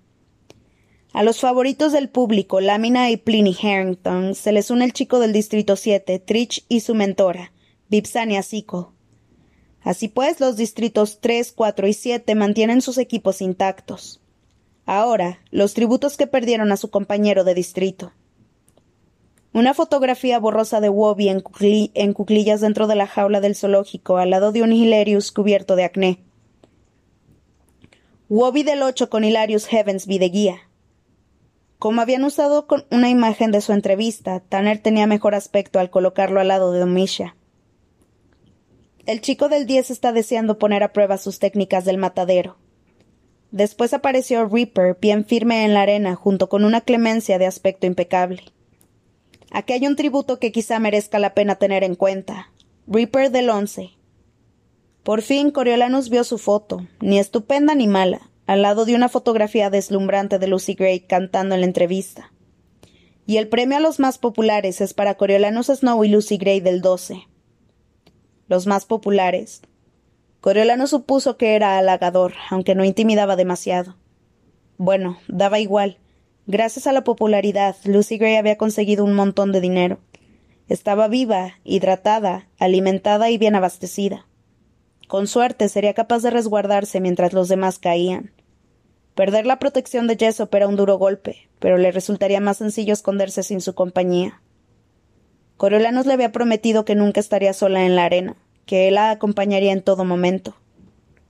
A 1.11 1.23
los 1.23 1.39
favoritos 1.39 1.93
del 1.93 2.09
público, 2.09 2.59
Lámina 2.61 3.09
y 3.09 3.17
Pliny 3.17 3.55
Harrington, 3.61 4.35
se 4.35 4.51
les 4.51 4.69
une 4.69 4.85
el 4.85 4.93
chico 4.93 5.19
del 5.19 5.33
Distrito 5.33 5.75
7, 5.75 6.19
Trich 6.19 6.65
y 6.67 6.81
su 6.81 6.93
mentora, 6.93 7.53
Vipsania 7.89 8.41
Sico. 8.43 8.93
Así 9.81 10.07
pues, 10.07 10.39
los 10.39 10.57
distritos 10.57 11.19
3, 11.21 11.51
4 11.51 11.87
y 11.87 11.93
7 11.93 12.35
mantienen 12.35 12.81
sus 12.81 12.97
equipos 12.97 13.41
intactos. 13.41 14.19
Ahora, 14.87 15.39
los 15.51 15.73
tributos 15.73 16.17
que 16.17 16.25
perdieron 16.25 16.71
a 16.71 16.77
su 16.77 16.89
compañero 16.89 17.43
de 17.43 17.53
distrito. 17.53 18.11
Una 19.53 19.73
fotografía 19.73 20.39
borrosa 20.39 20.81
de 20.81 20.89
Wobby 20.89 21.29
en, 21.29 21.39
cucli 21.39 21.91
en, 21.93 22.13
cuclillas 22.13 22.61
dentro 22.61 22.87
de 22.87 22.95
la 22.95 23.07
jaula 23.07 23.39
del 23.39 23.55
zoológico, 23.55 24.17
al 24.17 24.31
lado 24.31 24.51
de 24.51 24.63
un 24.63 24.73
Hilarius 24.73 25.31
cubierto 25.31 25.75
de 25.75 25.85
acné. 25.85 26.19
Wobby 28.27 28.63
del 28.63 28.81
8 28.81 29.09
con 29.09 29.23
Hilarius 29.23 29.67
Heavensby 29.67 30.17
de 30.17 30.29
guía. 30.29 30.57
Como 31.77 32.01
habían 32.01 32.23
usado 32.23 32.65
con 32.65 32.85
una 32.89 33.09
imagen 33.09 33.51
de 33.51 33.61
su 33.61 33.71
entrevista, 33.71 34.39
Tanner 34.39 34.79
tenía 34.79 35.05
mejor 35.05 35.35
aspecto 35.35 35.79
al 35.79 35.91
colocarlo 35.91 36.39
al 36.39 36.47
lado 36.47 36.71
de 36.71 36.79
Domisha. 36.79 37.35
El 39.05 39.21
chico 39.21 39.49
del 39.49 39.67
10 39.67 39.91
está 39.91 40.13
deseando 40.13 40.57
poner 40.57 40.81
a 40.81 40.91
prueba 40.91 41.19
sus 41.19 41.37
técnicas 41.37 41.85
del 41.85 41.99
matadero. 41.99 42.57
Después 43.51 43.93
apareció 43.93 44.47
Reaper, 44.47 44.97
bien 44.99 45.25
firme 45.25 45.63
en 45.63 45.75
la 45.75 45.83
arena, 45.83 46.15
junto 46.15 46.49
con 46.49 46.65
una 46.65 46.81
clemencia 46.81 47.37
de 47.37 47.45
aspecto 47.45 47.85
impecable. 47.85 48.41
Aquí 49.51 49.73
hay 49.73 49.85
un 49.85 49.95
tributo 49.95 50.39
que 50.39 50.51
quizá 50.51 50.79
merezca 50.79 51.19
la 51.19 51.35
pena 51.35 51.57
tener 51.57 51.83
en 51.83 51.93
cuenta. 51.93 52.51
Reaper 52.87 53.29
del 53.29 53.51
11. 53.51 53.91
Por 55.03 55.21
fin 55.21 55.51
Coriolanus 55.51 56.09
vio 56.09 56.23
su 56.23 56.39
foto, 56.39 56.87
ni 56.99 57.19
estupenda 57.19 57.75
ni 57.75 57.85
mala, 57.85 58.31
al 58.47 58.63
lado 58.63 58.85
de 58.85 58.95
una 58.95 59.07
fotografía 59.07 59.69
deslumbrante 59.69 60.39
de 60.39 60.47
Lucy 60.47 60.73
Gray 60.73 61.01
cantando 61.01 61.53
en 61.53 61.61
la 61.61 61.67
entrevista. 61.67 62.33
Y 63.27 63.37
el 63.37 63.49
premio 63.49 63.77
a 63.77 63.81
los 63.81 63.99
más 63.99 64.17
populares 64.17 64.81
es 64.81 64.95
para 64.95 65.13
Coriolanus 65.13 65.67
Snow 65.67 66.03
y 66.03 66.07
Lucy 66.07 66.37
Gray 66.37 66.59
del 66.59 66.81
12 66.81 67.27
los 68.47 68.67
más 68.67 68.85
populares. 68.85 69.61
Coriolano 70.41 70.87
supuso 70.87 71.37
que 71.37 71.55
era 71.55 71.77
halagador, 71.77 72.33
aunque 72.49 72.75
no 72.75 72.83
intimidaba 72.85 73.35
demasiado. 73.35 73.95
Bueno, 74.77 75.17
daba 75.27 75.59
igual. 75.59 75.97
Gracias 76.47 76.85
a 76.85 76.91
la 76.91 77.03
popularidad, 77.03 77.75
Lucy 77.85 78.17
Gray 78.17 78.35
había 78.35 78.57
conseguido 78.57 79.03
un 79.03 79.13
montón 79.15 79.51
de 79.51 79.61
dinero. 79.61 79.99
Estaba 80.67 81.07
viva, 81.07 81.53
hidratada, 81.63 82.47
alimentada 82.59 83.29
y 83.29 83.37
bien 83.37 83.55
abastecida. 83.55 84.27
Con 85.07 85.27
suerte 85.27 85.69
sería 85.69 85.93
capaz 85.93 86.21
de 86.23 86.31
resguardarse 86.31 86.99
mientras 86.99 87.33
los 87.33 87.47
demás 87.47 87.79
caían. 87.79 88.31
Perder 89.15 89.45
la 89.45 89.59
protección 89.59 90.07
de 90.07 90.17
Jessop 90.17 90.53
era 90.53 90.67
un 90.67 90.75
duro 90.75 90.97
golpe, 90.97 91.49
pero 91.59 91.77
le 91.77 91.91
resultaría 91.91 92.39
más 92.39 92.57
sencillo 92.57 92.93
esconderse 92.93 93.43
sin 93.43 93.61
su 93.61 93.73
compañía. 93.73 94.41
Coriolanos 95.57 96.05
le 96.05 96.13
había 96.13 96.31
prometido 96.31 96.83
que 96.83 96.95
nunca 96.95 97.19
estaría 97.19 97.53
sola 97.53 97.85
en 97.85 97.95
la 97.95 98.05
arena, 98.05 98.35
que 98.65 98.87
él 98.87 98.95
la 98.95 99.11
acompañaría 99.11 99.71
en 99.71 99.81
todo 99.81 100.03
momento. 100.03 100.55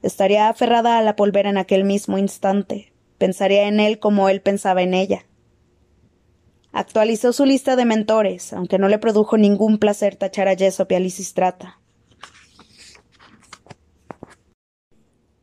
Estaría 0.01 0.49
aferrada 0.49 0.97
a 0.97 1.01
la 1.01 1.15
polvera 1.15 1.49
en 1.49 1.57
aquel 1.57 1.83
mismo 1.83 2.17
instante, 2.17 2.91
pensaría 3.17 3.67
en 3.67 3.79
él 3.79 3.99
como 3.99 4.29
él 4.29 4.41
pensaba 4.41 4.81
en 4.81 4.93
ella. 4.93 5.25
Actualizó 6.71 7.33
su 7.33 7.45
lista 7.45 7.75
de 7.75 7.85
mentores, 7.85 8.51
aunque 8.51 8.79
no 8.79 8.89
le 8.89 8.99
produjo 8.99 9.38
ningún 9.38 9.77
placer 9.77 10.15
tachar 10.15 10.47
a 10.47 10.55
Jessop 10.55 10.91
y 10.91 10.95
a 10.95 10.99
Lisistrata. 10.99 11.79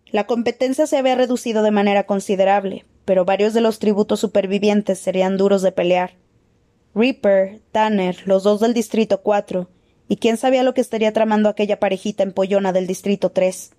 La 0.07 0.27
competencia 0.27 0.87
se 0.87 0.99
había 0.99 1.15
reducido 1.15 1.63
de 1.63 1.71
manera 1.71 2.05
considerable, 2.05 2.85
pero 3.07 3.25
varios 3.25 3.55
de 3.55 3.63
los 3.63 3.79
tributos 3.79 4.21
supervivientes 4.21 4.99
serían 4.99 5.39
duros 5.39 5.63
de 5.63 5.73
pelear. 5.73 6.17
Reaper, 6.95 7.63
Tanner, 7.73 8.17
los 8.27 8.43
dos 8.43 8.61
del 8.61 8.75
Distrito 8.75 9.23
4, 9.23 9.71
y 10.09 10.17
quién 10.17 10.37
sabía 10.37 10.63
lo 10.63 10.75
que 10.75 10.83
estaría 10.83 11.13
tramando 11.15 11.49
aquella 11.49 11.81
parejita 11.81 12.23
empollona 12.23 12.75
del 12.75 12.87
Distrito 12.87 13.31
3. 13.31 13.71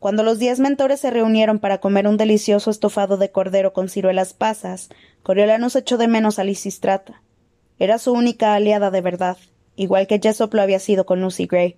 Cuando 0.00 0.24
los 0.24 0.40
diez 0.40 0.58
mentores 0.58 0.98
se 0.98 1.10
reunieron 1.10 1.60
para 1.60 1.78
comer 1.78 2.08
un 2.08 2.16
delicioso 2.16 2.72
estofado 2.72 3.18
de 3.18 3.30
cordero 3.30 3.72
con 3.72 3.88
ciruelas 3.88 4.32
pasas, 4.32 4.88
Coriolanus 5.22 5.76
echó 5.76 5.96
de 5.96 6.08
menos 6.08 6.40
a 6.40 6.44
Lisistrata. 6.44 7.22
Era 7.78 7.98
su 7.98 8.12
única 8.12 8.54
aliada 8.54 8.90
de 8.90 9.02
verdad, 9.02 9.36
igual 9.76 10.08
que 10.08 10.18
Jessop 10.18 10.52
lo 10.54 10.62
había 10.62 10.80
sido 10.80 11.06
con 11.06 11.20
Lucy 11.20 11.46
Gray. 11.46 11.76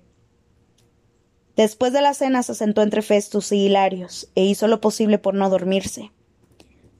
Después 1.54 1.92
de 1.92 2.00
la 2.00 2.14
cena 2.14 2.42
se 2.42 2.54
sentó 2.54 2.80
entre 2.80 3.02
Festus 3.02 3.52
y 3.52 3.66
Hilarios, 3.66 4.30
e 4.34 4.44
hizo 4.44 4.68
lo 4.68 4.80
posible 4.80 5.18
por 5.18 5.34
no 5.34 5.50
dormirse. 5.50 6.12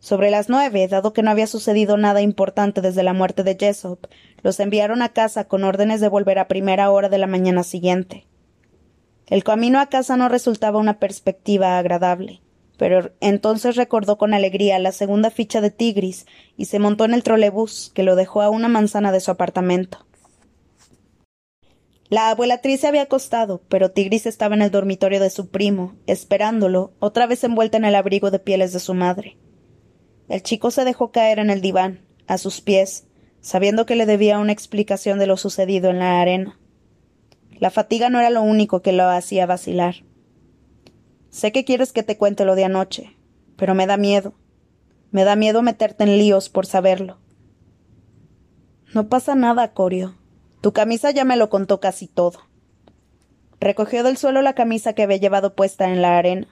Sobre 0.02 0.32
las 0.32 0.48
nueve, 0.48 0.88
dado 0.88 1.12
que 1.12 1.22
no 1.22 1.30
había 1.30 1.46
sucedido 1.46 1.96
nada 1.96 2.22
importante 2.22 2.80
desde 2.80 3.04
la 3.04 3.12
muerte 3.12 3.44
de 3.44 3.56
Jessop, 3.56 4.06
los 4.42 4.58
enviaron 4.58 5.00
a 5.00 5.10
casa 5.10 5.44
con 5.44 5.62
órdenes 5.62 6.00
de 6.00 6.08
volver 6.08 6.40
a 6.40 6.48
primera 6.48 6.90
hora 6.90 7.08
de 7.08 7.18
la 7.18 7.28
mañana 7.28 7.62
siguiente. 7.62 8.26
El 9.28 9.44
camino 9.44 9.78
a 9.78 9.86
casa 9.86 10.16
no 10.16 10.28
resultaba 10.28 10.80
una 10.80 10.98
perspectiva 10.98 11.78
agradable, 11.78 12.42
pero 12.78 13.12
entonces 13.20 13.76
recordó 13.76 14.18
con 14.18 14.34
alegría 14.34 14.80
la 14.80 14.90
segunda 14.90 15.30
ficha 15.30 15.60
de 15.60 15.70
Tigris 15.70 16.26
y 16.56 16.64
se 16.64 16.80
montó 16.80 17.04
en 17.04 17.14
el 17.14 17.22
trolebús 17.22 17.92
que 17.94 18.02
lo 18.02 18.16
dejó 18.16 18.42
a 18.42 18.50
una 18.50 18.66
manzana 18.66 19.12
de 19.12 19.20
su 19.20 19.30
apartamento. 19.30 20.04
La 22.08 22.30
abuelatriz 22.30 22.80
se 22.80 22.88
había 22.88 23.02
acostado, 23.02 23.62
pero 23.68 23.92
Tigris 23.92 24.26
estaba 24.26 24.56
en 24.56 24.62
el 24.62 24.72
dormitorio 24.72 25.20
de 25.20 25.30
su 25.30 25.50
primo, 25.50 25.94
esperándolo, 26.08 26.90
otra 26.98 27.28
vez 27.28 27.44
envuelta 27.44 27.76
en 27.76 27.84
el 27.84 27.94
abrigo 27.94 28.32
de 28.32 28.40
pieles 28.40 28.72
de 28.72 28.80
su 28.80 28.94
madre. 28.94 29.36
El 30.32 30.42
chico 30.42 30.70
se 30.70 30.86
dejó 30.86 31.12
caer 31.12 31.38
en 31.40 31.50
el 31.50 31.60
diván, 31.60 32.00
a 32.26 32.38
sus 32.38 32.62
pies, 32.62 33.04
sabiendo 33.42 33.84
que 33.84 33.96
le 33.96 34.06
debía 34.06 34.38
una 34.38 34.52
explicación 34.52 35.18
de 35.18 35.26
lo 35.26 35.36
sucedido 35.36 35.90
en 35.90 35.98
la 35.98 36.22
arena. 36.22 36.58
La 37.58 37.68
fatiga 37.68 38.08
no 38.08 38.18
era 38.18 38.30
lo 38.30 38.40
único 38.40 38.80
que 38.80 38.92
lo 38.92 39.04
hacía 39.10 39.44
vacilar. 39.44 39.96
Sé 41.28 41.52
que 41.52 41.66
quieres 41.66 41.92
que 41.92 42.02
te 42.02 42.16
cuente 42.16 42.46
lo 42.46 42.54
de 42.54 42.64
anoche, 42.64 43.14
pero 43.56 43.74
me 43.74 43.86
da 43.86 43.98
miedo. 43.98 44.32
Me 45.10 45.24
da 45.24 45.36
miedo 45.36 45.60
meterte 45.60 46.04
en 46.04 46.16
líos 46.16 46.48
por 46.48 46.64
saberlo. 46.64 47.18
No 48.94 49.10
pasa 49.10 49.34
nada, 49.34 49.74
Corio. 49.74 50.16
Tu 50.62 50.72
camisa 50.72 51.10
ya 51.10 51.26
me 51.26 51.36
lo 51.36 51.50
contó 51.50 51.78
casi 51.78 52.06
todo. 52.06 52.40
Recogió 53.60 54.02
del 54.02 54.16
suelo 54.16 54.40
la 54.40 54.54
camisa 54.54 54.94
que 54.94 55.02
había 55.02 55.18
llevado 55.18 55.54
puesta 55.54 55.90
en 55.90 56.00
la 56.00 56.16
arena. 56.16 56.48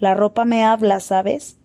La 0.00 0.14
ropa 0.14 0.44
me 0.44 0.64
habla, 0.64 0.98
¿sabes? 0.98 1.59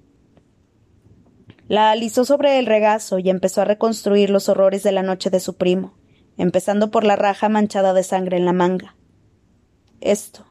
La 1.68 1.92
alisó 1.92 2.26
sobre 2.26 2.60
el 2.60 2.66
regazo 2.66 3.20
y 3.20 3.30
empezó 3.30 3.62
a 3.62 3.66
reconstruir 3.66 4.30
los 4.30 4.50
horrores 4.50 4.84
de 4.84 4.92
la 4.92 5.04
noche 5.04 5.30
de 5.30 5.40
su 5.40 5.56
primo 5.56 5.96
empezando 6.38 6.92
por 6.92 7.04
la 7.04 7.16
raja 7.16 7.50
manchada 7.50 7.94
de 7.94 8.04
sangre 8.04 8.38
en 8.38 8.46
la 8.46 8.54
manga. 8.54 8.96
Esto. 10.02 10.46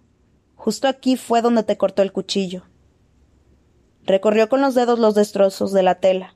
Justo 0.55 0.89
aquí 0.89 1.17
fue 1.17 1.43
donde 1.43 1.63
te 1.63 1.77
cortó 1.77 2.03
el 2.03 2.13
cuchillo. 2.13 2.65
Recorrió 4.05 4.49
con 4.49 4.61
los 4.61 4.75
dedos 4.75 4.99
los 4.99 5.15
destrozos 5.15 5.73
de 5.73 5.83
la 5.83 5.97
tela. 5.97 6.35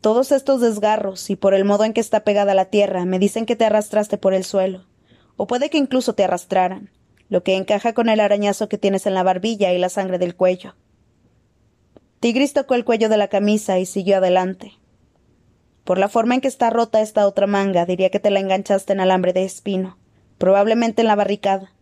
Todos 0.00 0.32
estos 0.32 0.60
desgarros, 0.60 1.30
y 1.30 1.36
por 1.36 1.54
el 1.54 1.64
modo 1.64 1.84
en 1.84 1.92
que 1.92 2.00
está 2.00 2.24
pegada 2.24 2.54
la 2.54 2.66
tierra, 2.66 3.04
me 3.04 3.18
dicen 3.18 3.46
que 3.46 3.56
te 3.56 3.64
arrastraste 3.64 4.18
por 4.18 4.34
el 4.34 4.44
suelo, 4.44 4.86
o 5.36 5.46
puede 5.46 5.70
que 5.70 5.78
incluso 5.78 6.14
te 6.14 6.24
arrastraran, 6.24 6.90
lo 7.28 7.42
que 7.42 7.56
encaja 7.56 7.94
con 7.94 8.08
el 8.08 8.20
arañazo 8.20 8.68
que 8.68 8.78
tienes 8.78 9.06
en 9.06 9.14
la 9.14 9.22
barbilla 9.22 9.72
y 9.72 9.78
la 9.78 9.88
sangre 9.88 10.18
del 10.18 10.34
cuello. 10.34 10.74
Tigris 12.22 12.52
tocó 12.52 12.76
el 12.76 12.84
cuello 12.84 13.08
de 13.08 13.16
la 13.16 13.26
camisa 13.26 13.80
y 13.80 13.84
siguió 13.84 14.18
adelante. 14.18 14.74
Por 15.82 15.98
la 15.98 16.08
forma 16.08 16.36
en 16.36 16.40
que 16.40 16.46
está 16.46 16.70
rota 16.70 17.00
esta 17.00 17.26
otra 17.26 17.48
manga, 17.48 17.84
diría 17.84 18.10
que 18.10 18.20
te 18.20 18.30
la 18.30 18.38
enganchaste 18.38 18.92
en 18.92 19.00
alambre 19.00 19.32
de 19.32 19.42
espino, 19.42 19.98
probablemente 20.38 21.02
en 21.02 21.08
la 21.08 21.16
barricada. 21.16 21.72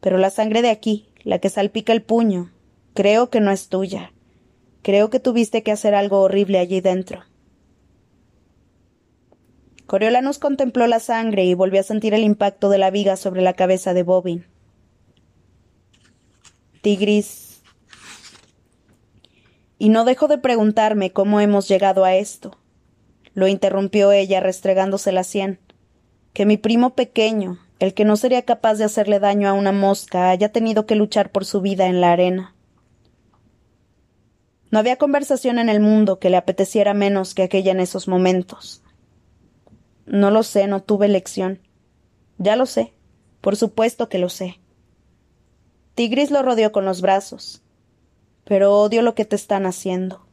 Pero 0.00 0.18
la 0.18 0.30
sangre 0.30 0.60
de 0.60 0.70
aquí, 0.70 1.08
la 1.22 1.38
que 1.38 1.50
salpica 1.50 1.92
el 1.92 2.02
puño, 2.02 2.50
creo 2.94 3.30
que 3.30 3.38
no 3.38 3.52
es 3.52 3.68
tuya. 3.68 4.12
Creo 4.82 5.08
que 5.08 5.20
tuviste 5.20 5.62
que 5.62 5.70
hacer 5.70 5.94
algo 5.94 6.20
horrible 6.20 6.58
allí 6.58 6.80
dentro. 6.80 7.22
Coriolanus 9.86 10.40
contempló 10.40 10.88
la 10.88 10.98
sangre 10.98 11.44
y 11.44 11.54
volvió 11.54 11.78
a 11.78 11.84
sentir 11.84 12.12
el 12.12 12.24
impacto 12.24 12.70
de 12.70 12.78
la 12.78 12.90
viga 12.90 13.14
sobre 13.14 13.40
la 13.40 13.52
cabeza 13.52 13.94
de 13.94 14.02
Bobin. 14.02 14.46
Tigris. 16.82 17.45
Y 19.78 19.88
no 19.88 20.04
dejo 20.04 20.28
de 20.28 20.38
preguntarme 20.38 21.12
cómo 21.12 21.40
hemos 21.40 21.68
llegado 21.68 22.04
a 22.04 22.14
esto 22.14 22.58
lo 23.36 23.46
interrumpió 23.48 24.12
ella 24.12 24.40
restregándose 24.40 25.12
la 25.12 25.22
sien. 25.22 25.60
Que 26.32 26.46
mi 26.46 26.56
primo 26.56 26.94
pequeño, 26.94 27.58
el 27.78 27.92
que 27.92 28.06
no 28.06 28.16
sería 28.16 28.46
capaz 28.46 28.76
de 28.76 28.84
hacerle 28.84 29.20
daño 29.20 29.46
a 29.46 29.52
una 29.52 29.72
mosca, 29.72 30.30
haya 30.30 30.50
tenido 30.52 30.86
que 30.86 30.96
luchar 30.96 31.30
por 31.30 31.44
su 31.44 31.60
vida 31.60 31.86
en 31.86 32.00
la 32.00 32.12
arena. 32.12 32.54
No 34.70 34.78
había 34.78 34.96
conversación 34.96 35.58
en 35.58 35.68
el 35.68 35.80
mundo 35.80 36.18
que 36.18 36.30
le 36.30 36.38
apeteciera 36.38 36.94
menos 36.94 37.34
que 37.34 37.42
aquella 37.42 37.72
en 37.72 37.80
esos 37.80 38.08
momentos. 38.08 38.82
No 40.06 40.30
lo 40.30 40.42
sé, 40.42 40.66
no 40.66 40.82
tuve 40.82 41.04
elección. 41.04 41.60
Ya 42.38 42.56
lo 42.56 42.64
sé, 42.64 42.94
por 43.42 43.56
supuesto 43.56 44.08
que 44.08 44.18
lo 44.18 44.30
sé. 44.30 44.60
Tigris 45.94 46.30
lo 46.30 46.40
rodeó 46.40 46.72
con 46.72 46.86
los 46.86 47.02
brazos. 47.02 47.62
Pero 48.46 48.72
odio 48.72 49.02
lo 49.02 49.14
que 49.14 49.24
te 49.24 49.36
están 49.36 49.66
haciendo. 49.66 50.24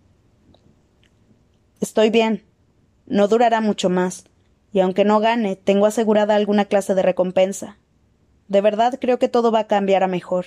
Estoy 1.82 2.12
bien, 2.12 2.46
no 3.08 3.28
durará 3.28 3.60
mucho 3.60 3.90
más, 3.90 4.26
y 4.72 4.80
aunque 4.80 5.04
no 5.04 5.20
gane, 5.20 5.56
tengo 5.56 5.88
asegurada 5.88 6.36
alguna 6.36 6.66
clase 6.66 6.96
de 6.96 7.02
recompensa. 7.02 7.78
De 8.48 8.62
verdad 8.62 8.98
creo 9.02 9.20
que 9.20 9.28
todo 9.28 9.52
va 9.52 9.60
a 9.60 9.68
cambiar 9.68 10.04
a 10.04 10.08
mejor. 10.08 10.46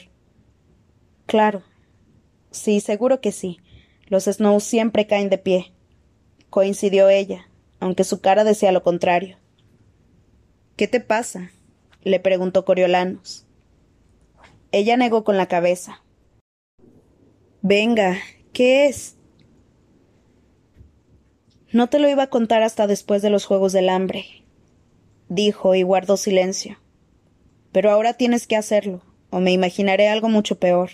Claro. 1.27 1.63
Sí, 2.53 2.81
seguro 2.81 3.21
que 3.21 3.33
sí. 3.33 3.59
Los 4.07 4.25
Snow 4.25 4.61
siempre 4.61 5.07
caen 5.07 5.29
de 5.29 5.39
pie. 5.39 5.75
Coincidió 6.51 7.09
ella, 7.09 7.49
aunque 7.81 8.05
su 8.05 8.21
cara 8.21 8.45
decía 8.45 8.71
lo 8.71 8.83
contrario. 8.83 9.39
¿Qué 10.77 10.87
te 10.87 11.01
pasa? 11.01 11.51
le 12.03 12.21
preguntó 12.21 12.65
Coriolanus. 12.65 13.45
Ella 14.71 14.97
negó 14.97 15.25
con 15.25 15.37
la 15.37 15.49
cabeza. 15.49 16.05
Venga, 17.69 18.19
¿qué 18.53 18.87
es? 18.87 19.17
No 21.73 21.89
te 21.89 21.99
lo 21.99 22.09
iba 22.09 22.23
a 22.23 22.31
contar 22.31 22.63
hasta 22.63 22.87
después 22.87 23.23
de 23.23 23.31
los 23.31 23.45
Juegos 23.45 23.73
del 23.73 23.89
Hambre, 23.89 24.25
dijo 25.29 25.75
y 25.75 25.83
guardó 25.83 26.17
silencio. 26.17 26.79
Pero 27.73 27.91
ahora 27.91 28.15
tienes 28.15 28.47
que 28.47 28.55
hacerlo, 28.55 29.03
o 29.31 29.41
me 29.41 29.51
imaginaré 29.51 30.07
algo 30.07 30.29
mucho 30.29 30.61
peor. 30.61 30.91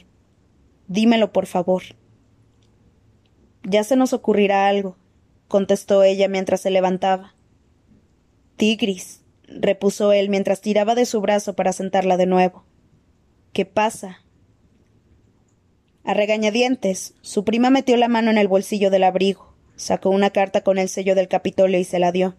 Dímelo, 0.88 1.30
por 1.30 1.44
favor. 1.44 1.82
Ya 3.64 3.84
se 3.84 3.94
nos 3.94 4.14
ocurrirá 4.14 4.66
algo, 4.66 4.96
contestó 5.48 6.02
ella 6.04 6.26
mientras 6.26 6.62
se 6.62 6.70
levantaba. 6.70 7.34
Tigris, 8.56 9.20
repuso 9.46 10.14
él 10.14 10.30
mientras 10.30 10.62
tiraba 10.62 10.94
de 10.94 11.04
su 11.04 11.20
brazo 11.20 11.54
para 11.54 11.74
sentarla 11.74 12.16
de 12.16 12.24
nuevo. 12.24 12.64
¿Qué 13.52 13.66
pasa? 13.66 14.22
A 16.04 16.14
regañadientes, 16.14 17.14
su 17.22 17.44
prima 17.44 17.70
metió 17.70 17.96
la 17.96 18.08
mano 18.08 18.30
en 18.30 18.38
el 18.38 18.48
bolsillo 18.48 18.90
del 18.90 19.04
abrigo 19.04 19.52
Sacó 19.76 20.10
una 20.10 20.30
carta 20.30 20.62
con 20.62 20.78
el 20.78 20.88
sello 20.88 21.14
del 21.14 21.28
Capitolio 21.28 21.78
y 21.78 21.84
se 21.84 21.98
la 21.98 22.12
dio. 22.12 22.36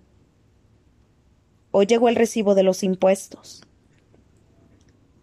Hoy 1.72 1.88
llegó 1.88 2.08
el 2.08 2.16
recibo 2.16 2.56
de 2.56 2.64
los 2.64 2.84
impuestos. 2.84 3.64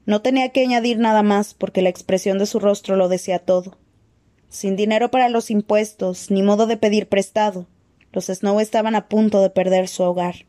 No 0.05 0.21
tenía 0.21 0.51
que 0.51 0.63
añadir 0.63 0.99
nada 0.99 1.23
más 1.23 1.55
porque 1.55 1.83
la 1.83 1.89
expresión 1.89 2.39
de 2.39 2.47
su 2.47 2.59
rostro 2.59 2.97
lo 2.97 3.09
decía 3.09 3.39
todo. 3.39 3.79
Sin 4.49 4.77
dinero 4.77 5.11
para 5.11 5.29
los 5.29 5.51
impuestos, 5.51 6.31
ni 6.31 6.43
modo 6.43 6.67
de 6.67 6.77
pedir 6.77 7.09
prestado, 7.09 7.69
los 8.13 8.27
Snow 8.27 8.59
estaban 8.59 8.97
a 8.97 9.09
punto 9.09 9.41
de 9.41 9.51
perder 9.51 9.87
su 9.89 10.03
hogar. 10.03 10.47